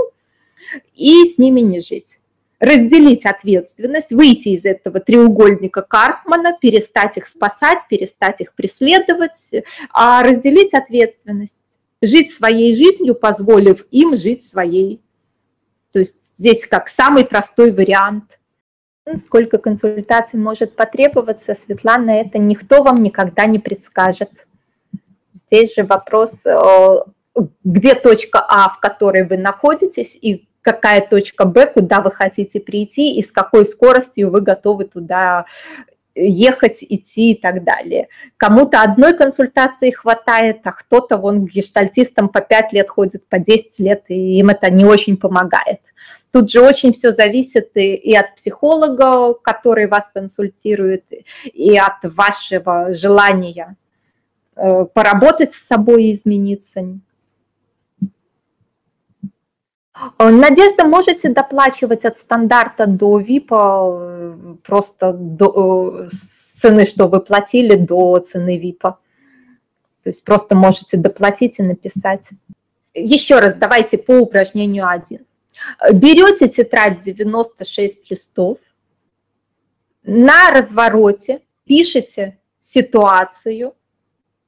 [0.95, 2.19] и с ними не жить
[2.59, 9.53] разделить ответственность, выйти из этого треугольника Карпмана, перестать их спасать, перестать их преследовать,
[9.91, 11.65] а разделить ответственность,
[12.01, 15.03] жить своей жизнью, позволив им жить своей.
[15.93, 18.39] То есть здесь как самый простой вариант.
[19.15, 24.47] Сколько консультаций может потребоваться, Светлана, это никто вам никогда не предскажет.
[25.33, 26.97] Здесь же вопрос, э,
[27.63, 33.17] где точка А, в которой вы находитесь, и какая точка Б, куда вы хотите прийти
[33.17, 35.45] и с какой скоростью вы готовы туда
[36.17, 38.09] ехать, идти и так далее.
[38.37, 44.05] Кому-то одной консультации хватает, а кто-то вон гештальтистам по 5 лет ходит, по 10 лет,
[44.09, 45.81] и им это не очень помогает.
[46.33, 51.05] Тут же очень все зависит и, и от психолога, который вас консультирует,
[51.45, 53.77] и от вашего желания
[54.55, 56.99] э, поработать с собой и измениться.
[60.19, 67.21] Надежда, можете доплачивать от стандарта до ВИПа э, просто до, э, с цены, что вы
[67.21, 68.99] платили, до цены ВИПа.
[70.03, 72.31] То есть просто можете доплатить и написать.
[72.93, 75.21] Еще раз, давайте по упражнению 1.
[75.93, 78.59] Берете тетрадь 96 листов,
[80.03, 83.75] на развороте пишите ситуацию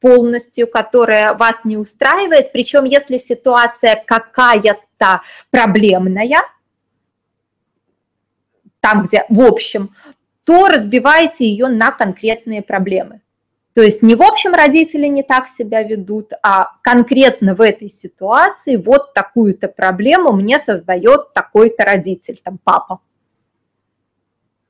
[0.00, 6.42] полностью, которая вас не устраивает, причем если ситуация какая-то проблемная,
[8.80, 9.94] там, где в общем,
[10.44, 13.20] то разбивайте ее на конкретные проблемы.
[13.74, 18.76] То есть не в общем родители не так себя ведут, а конкретно в этой ситуации
[18.76, 23.00] вот такую-то проблему мне создает такой-то родитель, там папа.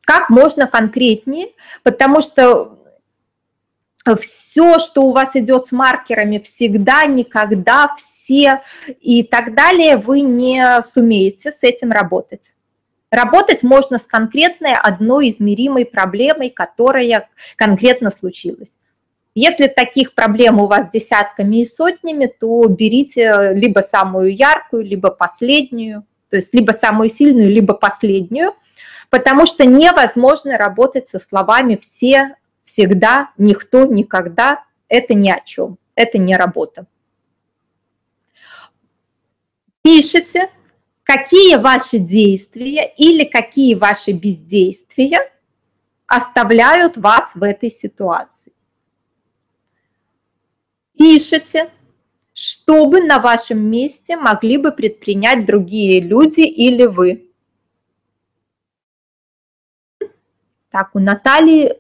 [0.02, 1.48] Как можно конкретнее,
[1.82, 2.78] потому что
[4.16, 8.62] все, что у вас идет с маркерами, всегда, никогда, все
[9.00, 12.54] и так далее, вы не сумеете с этим работать.
[13.10, 18.74] Работать можно с конкретной одной измеримой проблемой, которая конкретно случилась.
[19.40, 26.04] Если таких проблем у вас десятками и сотнями, то берите либо самую яркую, либо последнюю,
[26.28, 28.56] то есть либо самую сильную, либо последнюю,
[29.10, 32.34] потому что невозможно работать со словами «все»,
[32.64, 34.64] «всегда», «никто», «никогда».
[34.88, 36.86] Это ни о чем, это не работа.
[39.82, 40.50] Пишите,
[41.04, 45.30] какие ваши действия или какие ваши бездействия
[46.08, 48.50] оставляют вас в этой ситуации
[50.98, 51.70] пишете,
[52.34, 57.30] что бы на вашем месте могли бы предпринять другие люди или вы.
[60.70, 61.78] Так, у Натальи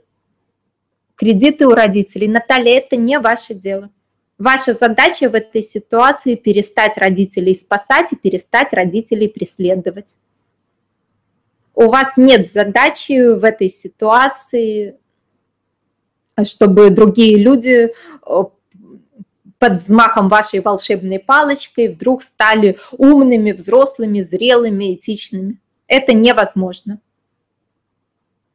[1.14, 2.28] кредиты у родителей.
[2.28, 3.90] Наталья, это не ваше дело.
[4.38, 10.16] Ваша задача в этой ситуации перестать родителей спасать и перестать родителей преследовать.
[11.74, 14.96] У вас нет задачи в этой ситуации,
[16.44, 17.92] чтобы другие люди
[18.26, 18.42] э,
[19.58, 25.58] под взмахом вашей волшебной палочкой вдруг стали умными, взрослыми, зрелыми, этичными.
[25.86, 27.00] Это невозможно.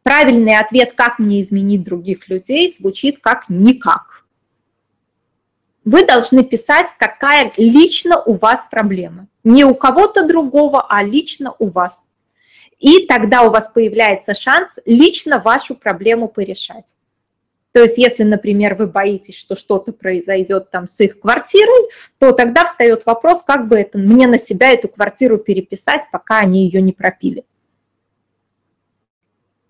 [0.04, 4.26] Правильный ответ, как мне изменить других людей, звучит как «никак».
[5.86, 9.28] Вы должны писать, какая лично у вас проблема.
[9.44, 12.10] Не у кого-то другого, а лично у вас.
[12.80, 16.96] И тогда у вас появляется шанс лично вашу проблему порешать.
[17.74, 21.90] То есть, если, например, вы боитесь, что что-то произойдет там с их квартирой,
[22.20, 26.66] то тогда встает вопрос, как бы это мне на себя эту квартиру переписать, пока они
[26.66, 27.44] ее не пропили.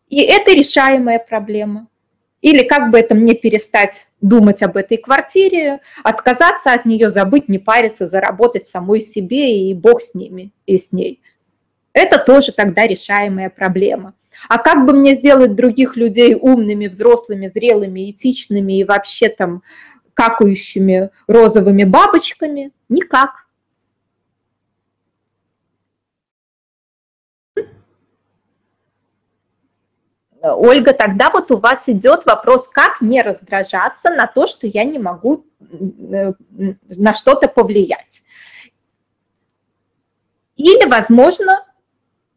[0.09, 1.87] И это решаемая проблема.
[2.41, 7.57] Или как бы это мне перестать думать об этой квартире, отказаться от нее, забыть, не
[7.57, 11.21] париться, заработать самой себе и бог с ними и с ней.
[11.93, 14.13] Это тоже тогда решаемая проблема.
[14.49, 19.63] А как бы мне сделать других людей умными, взрослыми, зрелыми, этичными и вообще там
[20.13, 22.71] какающими розовыми бабочками?
[22.89, 23.43] Никак.
[30.41, 34.99] Ольга, тогда вот у вас идет вопрос, как не раздражаться на то, что я не
[34.99, 38.23] могу на что-то повлиять.
[40.57, 41.62] Или, возможно,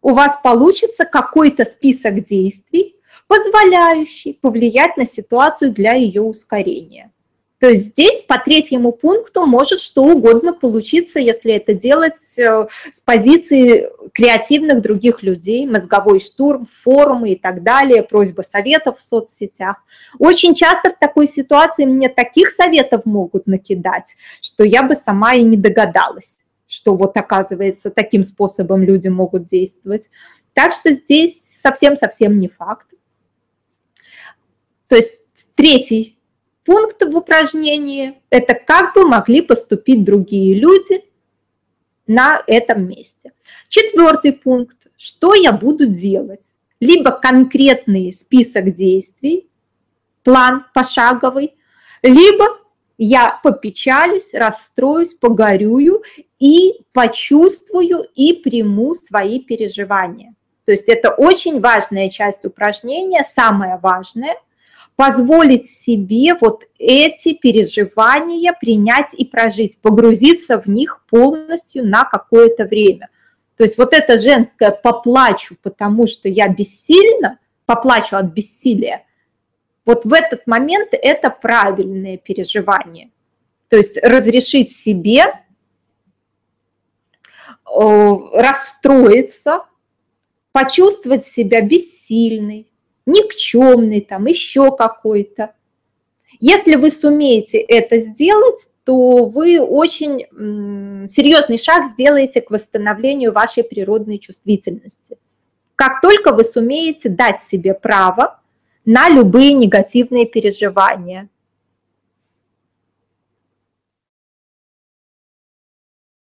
[0.06, 2.94] у вас получится какой-то список действий,
[3.26, 7.10] позволяющий повлиять на ситуацию для ее ускорения.
[7.58, 13.00] То есть здесь по третьему пункту может что угодно получиться, если это делать э, с
[13.00, 19.78] позиции креативных других людей, мозговой штурм, форумы и так далее, просьба советов в соцсетях.
[20.20, 25.42] Очень часто в такой ситуации мне таких советов могут накидать, что я бы сама и
[25.42, 26.36] не догадалась
[26.66, 30.10] что вот оказывается таким способом люди могут действовать.
[30.52, 32.86] Так что здесь совсем-совсем не факт.
[34.88, 35.18] То есть
[35.54, 36.18] третий
[36.64, 41.04] пункт в упражнении– это как бы могли поступить другие люди
[42.06, 43.32] на этом месте.
[43.68, 46.44] Четвертый пункт– что я буду делать?
[46.80, 49.48] Либо конкретный список действий,
[50.22, 51.54] план пошаговый,
[52.02, 52.58] либо
[52.98, 56.02] я попечалюсь, расстроюсь, погорюю
[56.38, 60.34] и почувствую и приму свои переживания.
[60.64, 64.36] То есть это очень важная часть упражнения, самое важное–
[64.96, 73.10] позволить себе вот эти переживания принять и прожить, погрузиться в них полностью на какое-то время.
[73.58, 79.02] То есть вот это женское «поплачу, потому что я бессильна», «поплачу от бессилия»,
[79.84, 83.10] вот в этот момент это правильное переживание.
[83.68, 85.24] То есть разрешить себе
[88.32, 89.64] расстроиться,
[90.52, 92.70] почувствовать себя бессильной,
[93.04, 95.54] никчемный, там еще какой-то.
[96.40, 100.26] Если вы сумеете это сделать, то вы очень
[101.08, 105.18] серьезный шаг сделаете к восстановлению вашей природной чувствительности.
[105.74, 108.40] Как только вы сумеете дать себе право
[108.84, 111.28] на любые негативные переживания.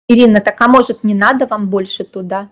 [0.08, 2.52] Ирина, так а может не надо вам больше туда?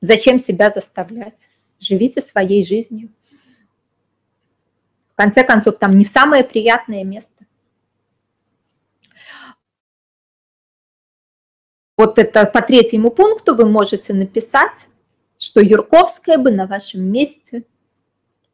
[0.00, 1.50] Зачем себя заставлять?
[1.82, 3.10] живите своей жизнью.
[5.12, 7.44] В конце концов, там не самое приятное место.
[11.98, 14.88] Вот это по третьему пункту вы можете написать,
[15.38, 17.64] что Юрковская бы на вашем месте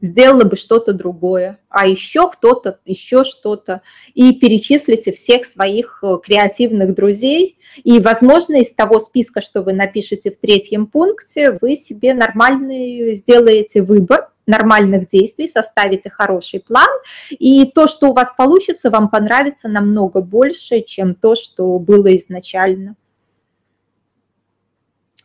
[0.01, 3.83] сделала бы что-то другое, а еще кто-то, еще что-то,
[4.15, 10.31] и перечислите всех своих э, креативных друзей, и, возможно, из того списка, что вы напишете
[10.31, 16.89] в третьем пункте, вы себе нормальный сделаете выбор нормальных действий, составите хороший план,
[17.31, 22.97] и то, что у вас получится, вам понравится намного больше, чем то, что было изначально.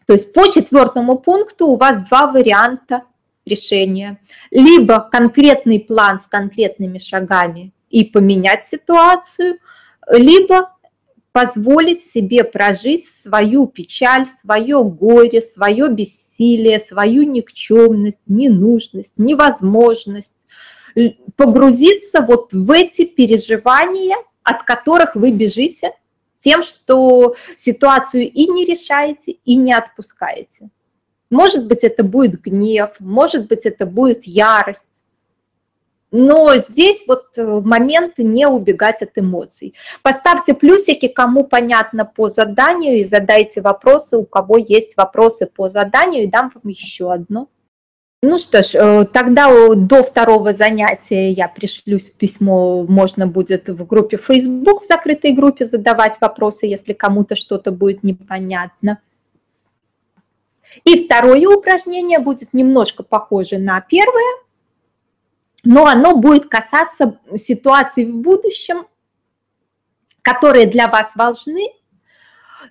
[0.05, 3.03] То есть по четвертому пункту у вас два варианта
[3.45, 4.19] решения,
[4.51, 9.59] либо конкретный план с конкретными шагами и поменять ситуацию,
[10.11, 10.73] либо
[11.31, 20.35] позволить себе прожить свою печаль, свое горе, свое бессилие, свою никчемность, ненужность, невозможность,
[21.35, 25.93] погрузиться вот в эти переживания, от которых вы бежите,
[26.39, 30.69] тем, что ситуацию и не решаете, и не отпускаете.
[31.33, 34.87] Может быть, это будет гнев, может быть, это будет ярость.
[36.11, 39.73] Но здесь вот э, момент не убегать от эмоций.
[40.03, 46.25] Поставьте плюсики, кому понятно по заданию, и задайте вопросы, у кого есть вопросы по заданию,
[46.25, 47.47] и дам вам еще одно.
[48.21, 54.17] Ну что ж, э, тогда до второго занятия я пришлюсь письмо, можно будет в группе
[54.17, 58.99] Facebook, в закрытой группе задавать вопросы, если кому-то что-то будет непонятно.
[60.83, 64.43] И второе упражнение будет немножко похоже на первое,
[65.63, 68.85] но оно будет касаться ситуаций в будущем,
[70.21, 71.69] которые для вас важны,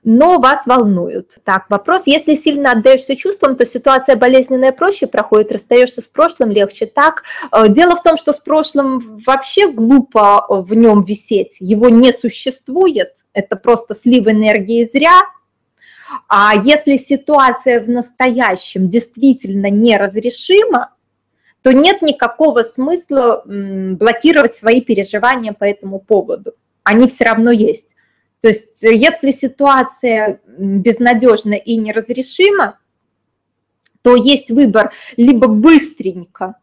[0.04, 1.30] но вас волнуют.
[1.44, 2.02] Так, вопрос.
[2.06, 6.86] Если сильно отдаешься чувствам, то ситуация болезненная проще проходит, расстаешься с прошлым легче.
[6.86, 7.22] Так,
[7.52, 13.24] э, дело в том, что с прошлым вообще глупо в нем висеть, его не существует,
[13.32, 15.22] это просто слив энергии зря,
[16.28, 20.94] а если ситуация в настоящем действительно неразрешима,
[21.62, 26.54] то нет никакого смысла блокировать свои переживания по этому поводу.
[26.82, 27.94] Они все равно есть.
[28.40, 32.78] То есть если ситуация безнадежна и неразрешима,
[34.02, 36.56] то есть выбор либо быстренько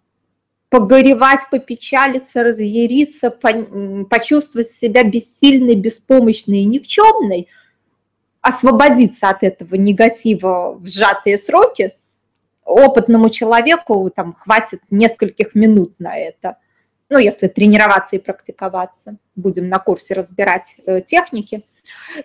[0.67, 7.47] погоревать, попечалиться, разъяриться, почувствовать себя бессильной, беспомощной и никчемной–
[8.41, 11.95] освободиться от этого негатива в сжатые сроки,
[12.69, 16.57] опытному человеку там хватит нескольких минут на это.
[17.09, 19.17] Ну, если тренироваться и практиковаться.
[19.35, 21.65] Будем на курсе разбирать э, техники.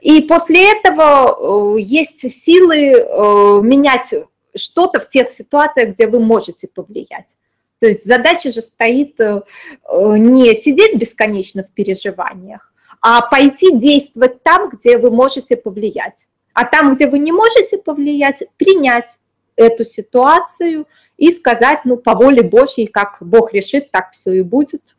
[0.03, 4.12] И после этого э, есть силы э, менять
[4.55, 7.36] что-то в тех ситуациях, где вы можете повлиять.
[7.81, 12.73] То есть задача же стоит не сидеть бесконечно в переживаниях,
[13.06, 16.26] а пойти действовать там, где вы можете повлиять.
[16.55, 19.18] А там, где вы не можете повлиять, принять
[19.56, 20.86] эту ситуацию
[21.18, 24.97] и сказать, ну, по воле Божьей, как Бог решит, так все и будет.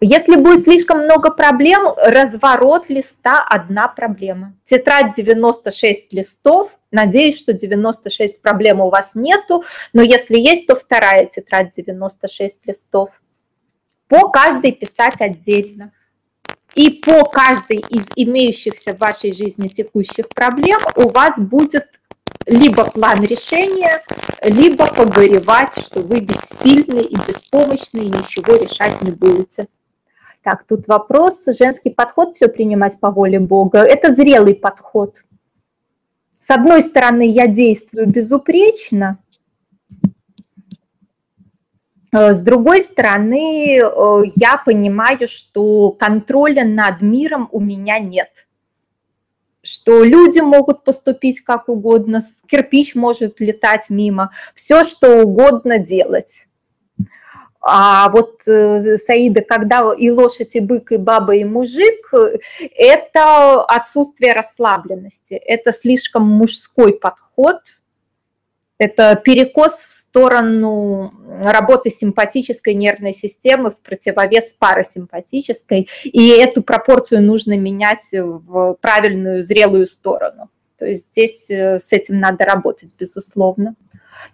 [0.00, 4.54] Если будет слишком много проблем, разворот листа– одна проблема.
[4.64, 11.26] Тетрадь 96 листов, надеюсь, что 96 проблем у вас нету, но если есть, то вторая
[11.26, 13.20] тетрадь 96 листов
[14.08, 15.92] по каждой писать отдельно.
[16.74, 21.88] И по каждой из имеющихся в вашей жизни текущих проблем у вас будет
[22.44, 24.02] либо план решения,
[24.42, 29.68] либо погоревать, что вы бессильны и беспомощны, и ничего решать не будете.
[30.42, 31.44] Так, тут вопрос.
[31.58, 33.78] Женский подход все принимать по воле Бога.
[33.78, 35.24] Это зрелый подход.
[36.38, 39.18] С одной стороны, я действую безупречно,
[42.34, 48.46] с другой стороны, э, я понимаю, что контроля над миром у меня нет.
[49.62, 56.46] Что люди могут поступить как угодно, кирпич может летать мимо, все что угодно делать.
[57.60, 62.12] А вот, э, Саида, когда и лошадь, и бык, и баба, и мужик,
[62.76, 67.58] это отсутствие расслабленности, это слишком мужской подход–
[68.78, 71.12] это перекос в сторону
[71.42, 79.86] работы симпатической нервной системы в противовес парасимпатической, и эту пропорцию нужно менять в правильную зрелую
[79.86, 80.50] сторону.
[80.78, 83.76] То есть здесь э, с этим надо работать, безусловно.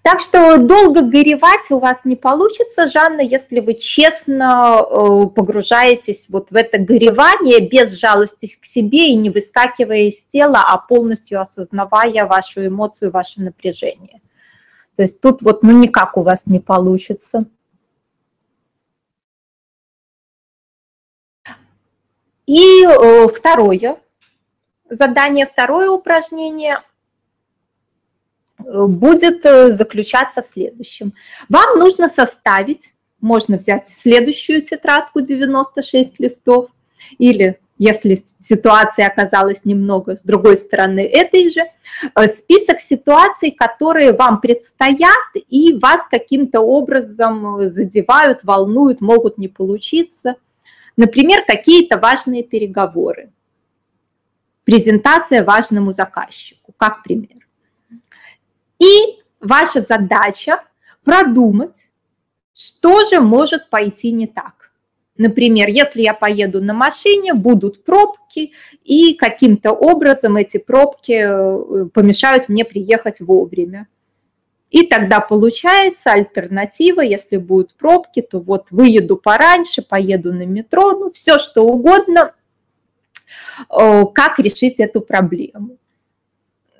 [0.02, 6.50] Так что долго горевать у вас не получится, Жанна, если вы честно э, погружаетесь вот
[6.50, 12.26] в это горевание без жалости к себе и не выскакивая из тела, а полностью осознавая
[12.26, 14.20] вашу эмоцию, ваше напряжение.
[14.96, 17.46] То есть тут вот ну никак у вас не получится.
[22.46, 23.98] И э, второе
[24.90, 26.82] задание, второе упражнение
[28.58, 31.14] э, будет э, заключаться в следующем.
[31.48, 36.70] Вам нужно составить, можно взять следующую тетрадку 96 листов
[37.18, 44.40] или если ситуация оказалась немного с другой стороны этой же, э, список ситуаций, которые вам
[44.40, 50.36] предстоят и вас каким-то образом задевают, волнуют, могут не получиться.
[50.96, 53.32] Например, какие-то важные переговоры,
[54.62, 57.48] презентация важному заказчику, как пример.
[58.78, 60.62] И ваша задача
[61.02, 61.90] продумать,
[62.54, 64.61] что же может пойти не так.
[65.16, 68.52] Например, если я поеду на машине, будут пробки,
[68.82, 73.88] и каким-то образом эти пробки э, помешают мне приехать вовремя.
[74.70, 81.10] И тогда получается альтернатива, если будут пробки, то вот выеду пораньше, поеду на метро, ну
[81.10, 82.34] все что угодно,
[83.68, 85.76] э, как решить эту проблему.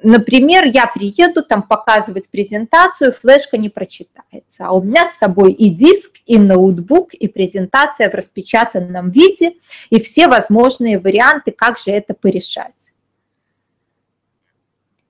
[0.03, 5.71] Например, я приеду там показывать презентацию, флешка не прочитается, а у меня с собой и
[5.71, 9.55] диск, и ноутбук, и презентация в распечатанном виде,
[9.91, 12.93] и все возможные варианты, как же это порешать.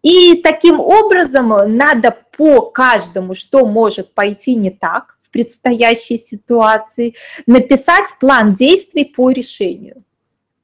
[0.02, 7.14] И таким образом надо по каждому, что может пойти не так в предстоящей ситуации,
[7.47, 10.02] написать план действий по решению.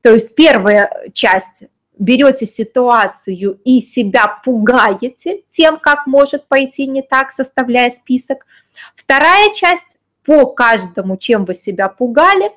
[0.03, 1.65] То есть первая часть
[1.99, 8.47] берете ситуацию и себя пугаете тем, как может пойти не так, составляя список.
[8.95, 12.53] Вторая часть по каждому, чем вы себя пугали,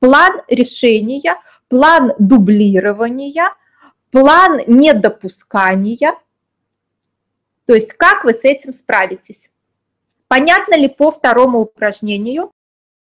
[0.00, 1.36] план решения,
[1.68, 3.52] план дублирования,
[4.10, 6.14] план недопускания.
[7.66, 9.50] То есть как вы с этим справитесь.
[10.28, 12.50] Понятно ли по второму упражнению?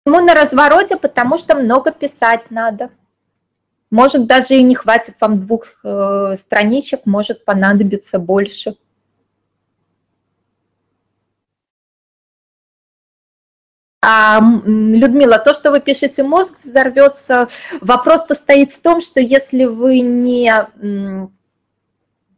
[0.06, 2.92] Мы на развороте, потому что много писать надо.
[3.90, 8.76] Может, даже и не хватит вам двух э, страничек, может понадобиться больше.
[14.02, 17.48] А, Людмила, то, что вы пишете, мозг взорвется,
[17.80, 21.28] вопрос-то стоит в том, что если вы не, э,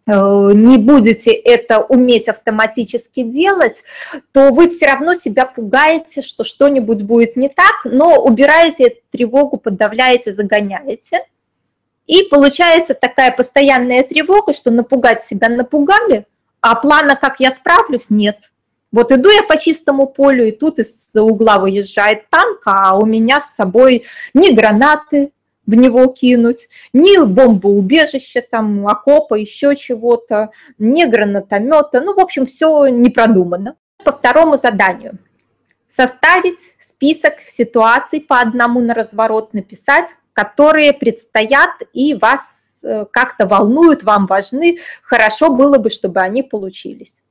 [0.05, 3.83] не будете это уметь автоматически делать,
[4.33, 9.57] то вы все равно себя пугаете, что что-нибудь будет не так, но убираете эту тревогу,
[9.57, 11.25] подавляете, загоняете–
[12.09, 16.25] и получается такая постоянная тревога, что напугать себя напугали,
[16.59, 18.49] а плана, как я справлюсь, нет.
[18.91, 23.39] Вот иду я по чистому полю, и тут из угла выезжает танк, а у меня
[23.39, 25.31] с собой ни гранаты
[25.67, 30.49] в него кинуть, ни бомбоубежища, там, окопа, еще чего-то,
[30.79, 32.01] ни гранатомета.
[32.01, 33.75] Ну, в общем, все не продумано.
[34.03, 35.19] По второму заданию.
[35.87, 42.39] Составить список ситуаций по одному на разворот, написать, которые предстоят и вас
[42.81, 47.21] э, как-то волнуют, вам важны, хорошо было бы, чтобы они получились.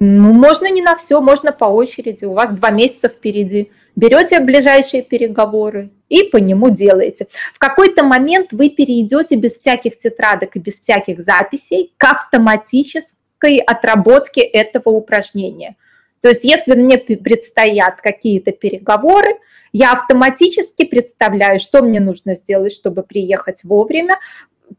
[0.00, 2.24] Ну, можно не на все, можно по очереди.
[2.24, 3.70] У вас два месяца впереди.
[3.94, 7.28] Берете ближайшие переговоры и по нему делаете.
[7.54, 14.40] В какой-то момент вы перейдете без всяких тетрадок и без всяких записей к автоматической отработке
[14.40, 15.76] этого упражнения.
[16.22, 19.38] То есть если мне предстоят какие-то переговоры,
[19.72, 24.18] я автоматически представляю, что мне нужно сделать, чтобы приехать вовремя,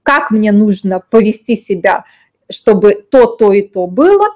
[0.04, 2.06] как мне нужно повести себя,
[2.50, 4.30] чтобы то, то и то было,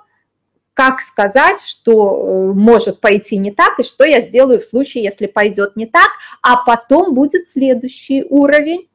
[0.73, 5.27] как сказать, что э, может пойти не так, и что я сделаю в случае, если
[5.27, 6.09] пойдет не так,
[6.41, 8.89] а потом будет следующий уровень,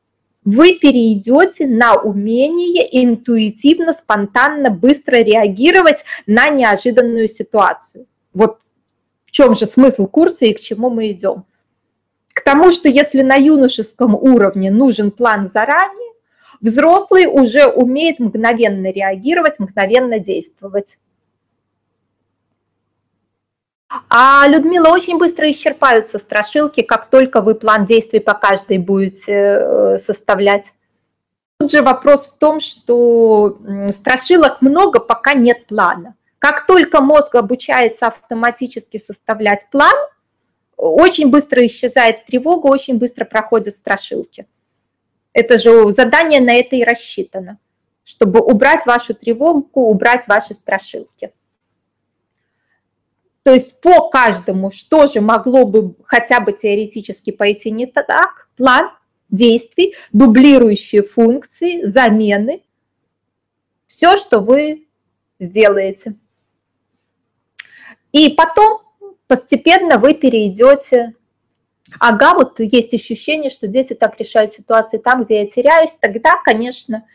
[0.44, 8.06] вы перейдете на умение интуитивно, спонтанно, быстро реагировать на неожиданную ситуацию.
[8.34, 8.58] Вот
[9.24, 11.44] в чем же смысл курса и к чему мы идем.
[12.34, 16.12] К тому, что если на юношеском уровне нужен план заранее,
[16.60, 20.98] взрослый уже умеет мгновенно реагировать, мгновенно действовать.
[24.08, 29.98] А, Людмила, очень быстро исчерпаются страшилки, как только вы план действий по каждой будете э,
[29.98, 30.72] составлять.
[31.58, 33.58] Тут же вопрос в том, что
[33.90, 36.16] страшилок много, пока нет плана.
[36.38, 39.94] Как только мозг обучается автоматически составлять план,
[40.76, 44.46] очень быстро исчезает тревога, очень быстро проходят страшилки.
[45.32, 47.58] Это же задание на это и рассчитано,
[48.04, 51.32] чтобы убрать вашу тревогу, убрать ваши страшилки.
[53.42, 58.90] То есть по каждому, что же могло бы хотя бы теоретически пойти не так, план
[59.30, 62.62] действий, дублирующие функции, замены,
[63.86, 64.86] все, что вы
[65.40, 66.14] сделаете.
[68.12, 68.82] И потом
[69.26, 71.14] постепенно вы перейдете.
[71.98, 77.06] Ага, вот есть ощущение, что дети так решают ситуации там, где я теряюсь, тогда, конечно,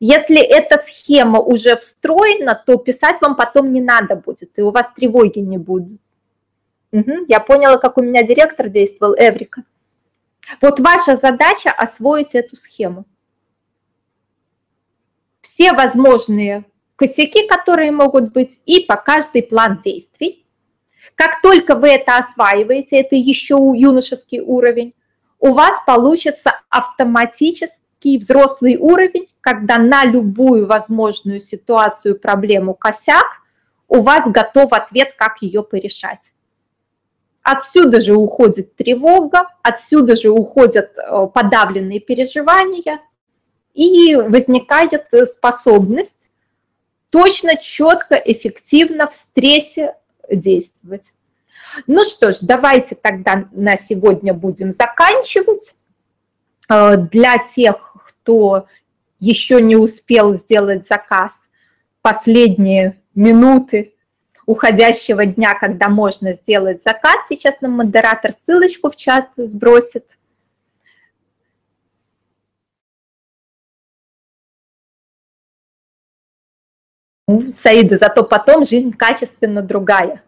[0.00, 4.86] если эта схема уже встроена, то писать вам потом не надо будет, и у вас
[4.94, 6.00] тревоги не будет.
[6.92, 9.64] Угу, я поняла, как у меня директор действовал, Эврика.
[10.60, 13.04] Вот ваша задача освоить эту схему.
[15.40, 16.64] Все возможные
[16.96, 20.44] косяки, которые могут быть, и по каждый план действий.
[21.14, 24.94] Как только вы это осваиваете, это еще юношеский уровень,
[25.38, 33.42] у вас получится автоматически некий взрослый уровень, когда на любую возможную ситуацию, проблему, косяк,
[33.88, 36.32] у вас готов ответ, как ее порешать.
[37.42, 43.00] Отсюда же уходит тревога, отсюда же уходят э, подавленные переживания,
[43.74, 46.30] и возникает способность
[47.10, 49.96] точно, четко, эффективно в стрессе
[50.30, 51.12] действовать.
[51.86, 55.74] Ну что ж, давайте тогда на сегодня будем заканчивать.
[56.68, 57.93] Э, для тех,
[58.24, 58.68] кто
[59.20, 61.50] еще не успел сделать заказ,
[62.00, 63.94] последние минуты
[64.46, 67.16] уходящего дня, когда можно сделать заказ.
[67.28, 70.18] Сейчас нам модератор ссылочку в чат сбросит.
[77.26, 80.22] Саида, зато потом жизнь качественно другая.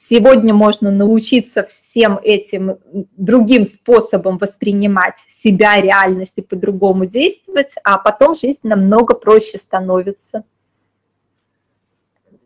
[0.00, 2.78] Сегодня можно научиться всем этим
[3.16, 10.44] другим способом воспринимать себя, реальность и по-другому действовать, а потом жизнь намного проще становится.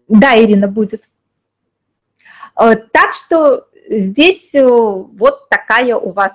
[0.08, 1.06] Да, Ирина, будет.
[2.58, 6.32] Э, так что здесь э, вот такая у вас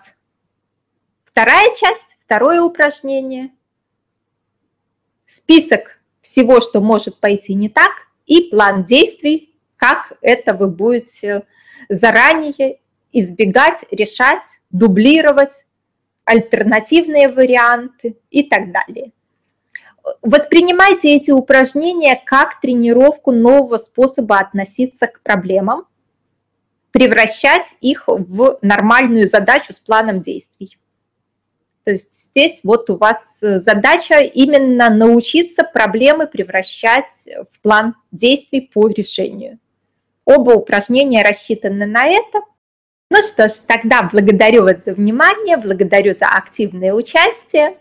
[1.26, 3.50] вторая часть, второе упражнение.
[5.26, 7.92] Список всего, что может пойти не так,
[8.28, 11.44] и план действий как это вы будете
[11.90, 12.80] заранее
[13.12, 15.66] избегать, решать, дублировать,
[16.26, 19.12] альтернативные варианты и так далее.
[20.22, 25.86] Воспринимайте эти упражнения как тренировку нового способа относиться к проблемам,
[26.92, 30.78] превращать их в нормальную задачу с планом действий.
[31.84, 37.06] То есть здесь вот у вас задача именно научиться проблемы превращать
[37.52, 39.60] в план действий по решению.
[40.28, 42.42] Оба упражнения рассчитаны на это.
[43.10, 47.78] Ну что ж, тогда благодарю вас за внимание, благодарю за активное участие.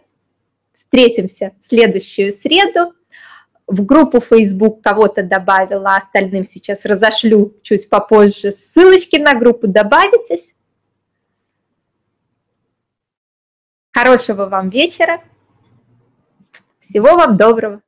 [0.73, 2.93] Встретимся в следующую среду.
[3.67, 10.55] В группу Facebook кого-то добавила, остальным сейчас разошлю чуть попозже ссылочки на группу, добавитесь.
[13.93, 15.21] Хорошего вам вечера.
[16.79, 17.83] Всего вам доброго.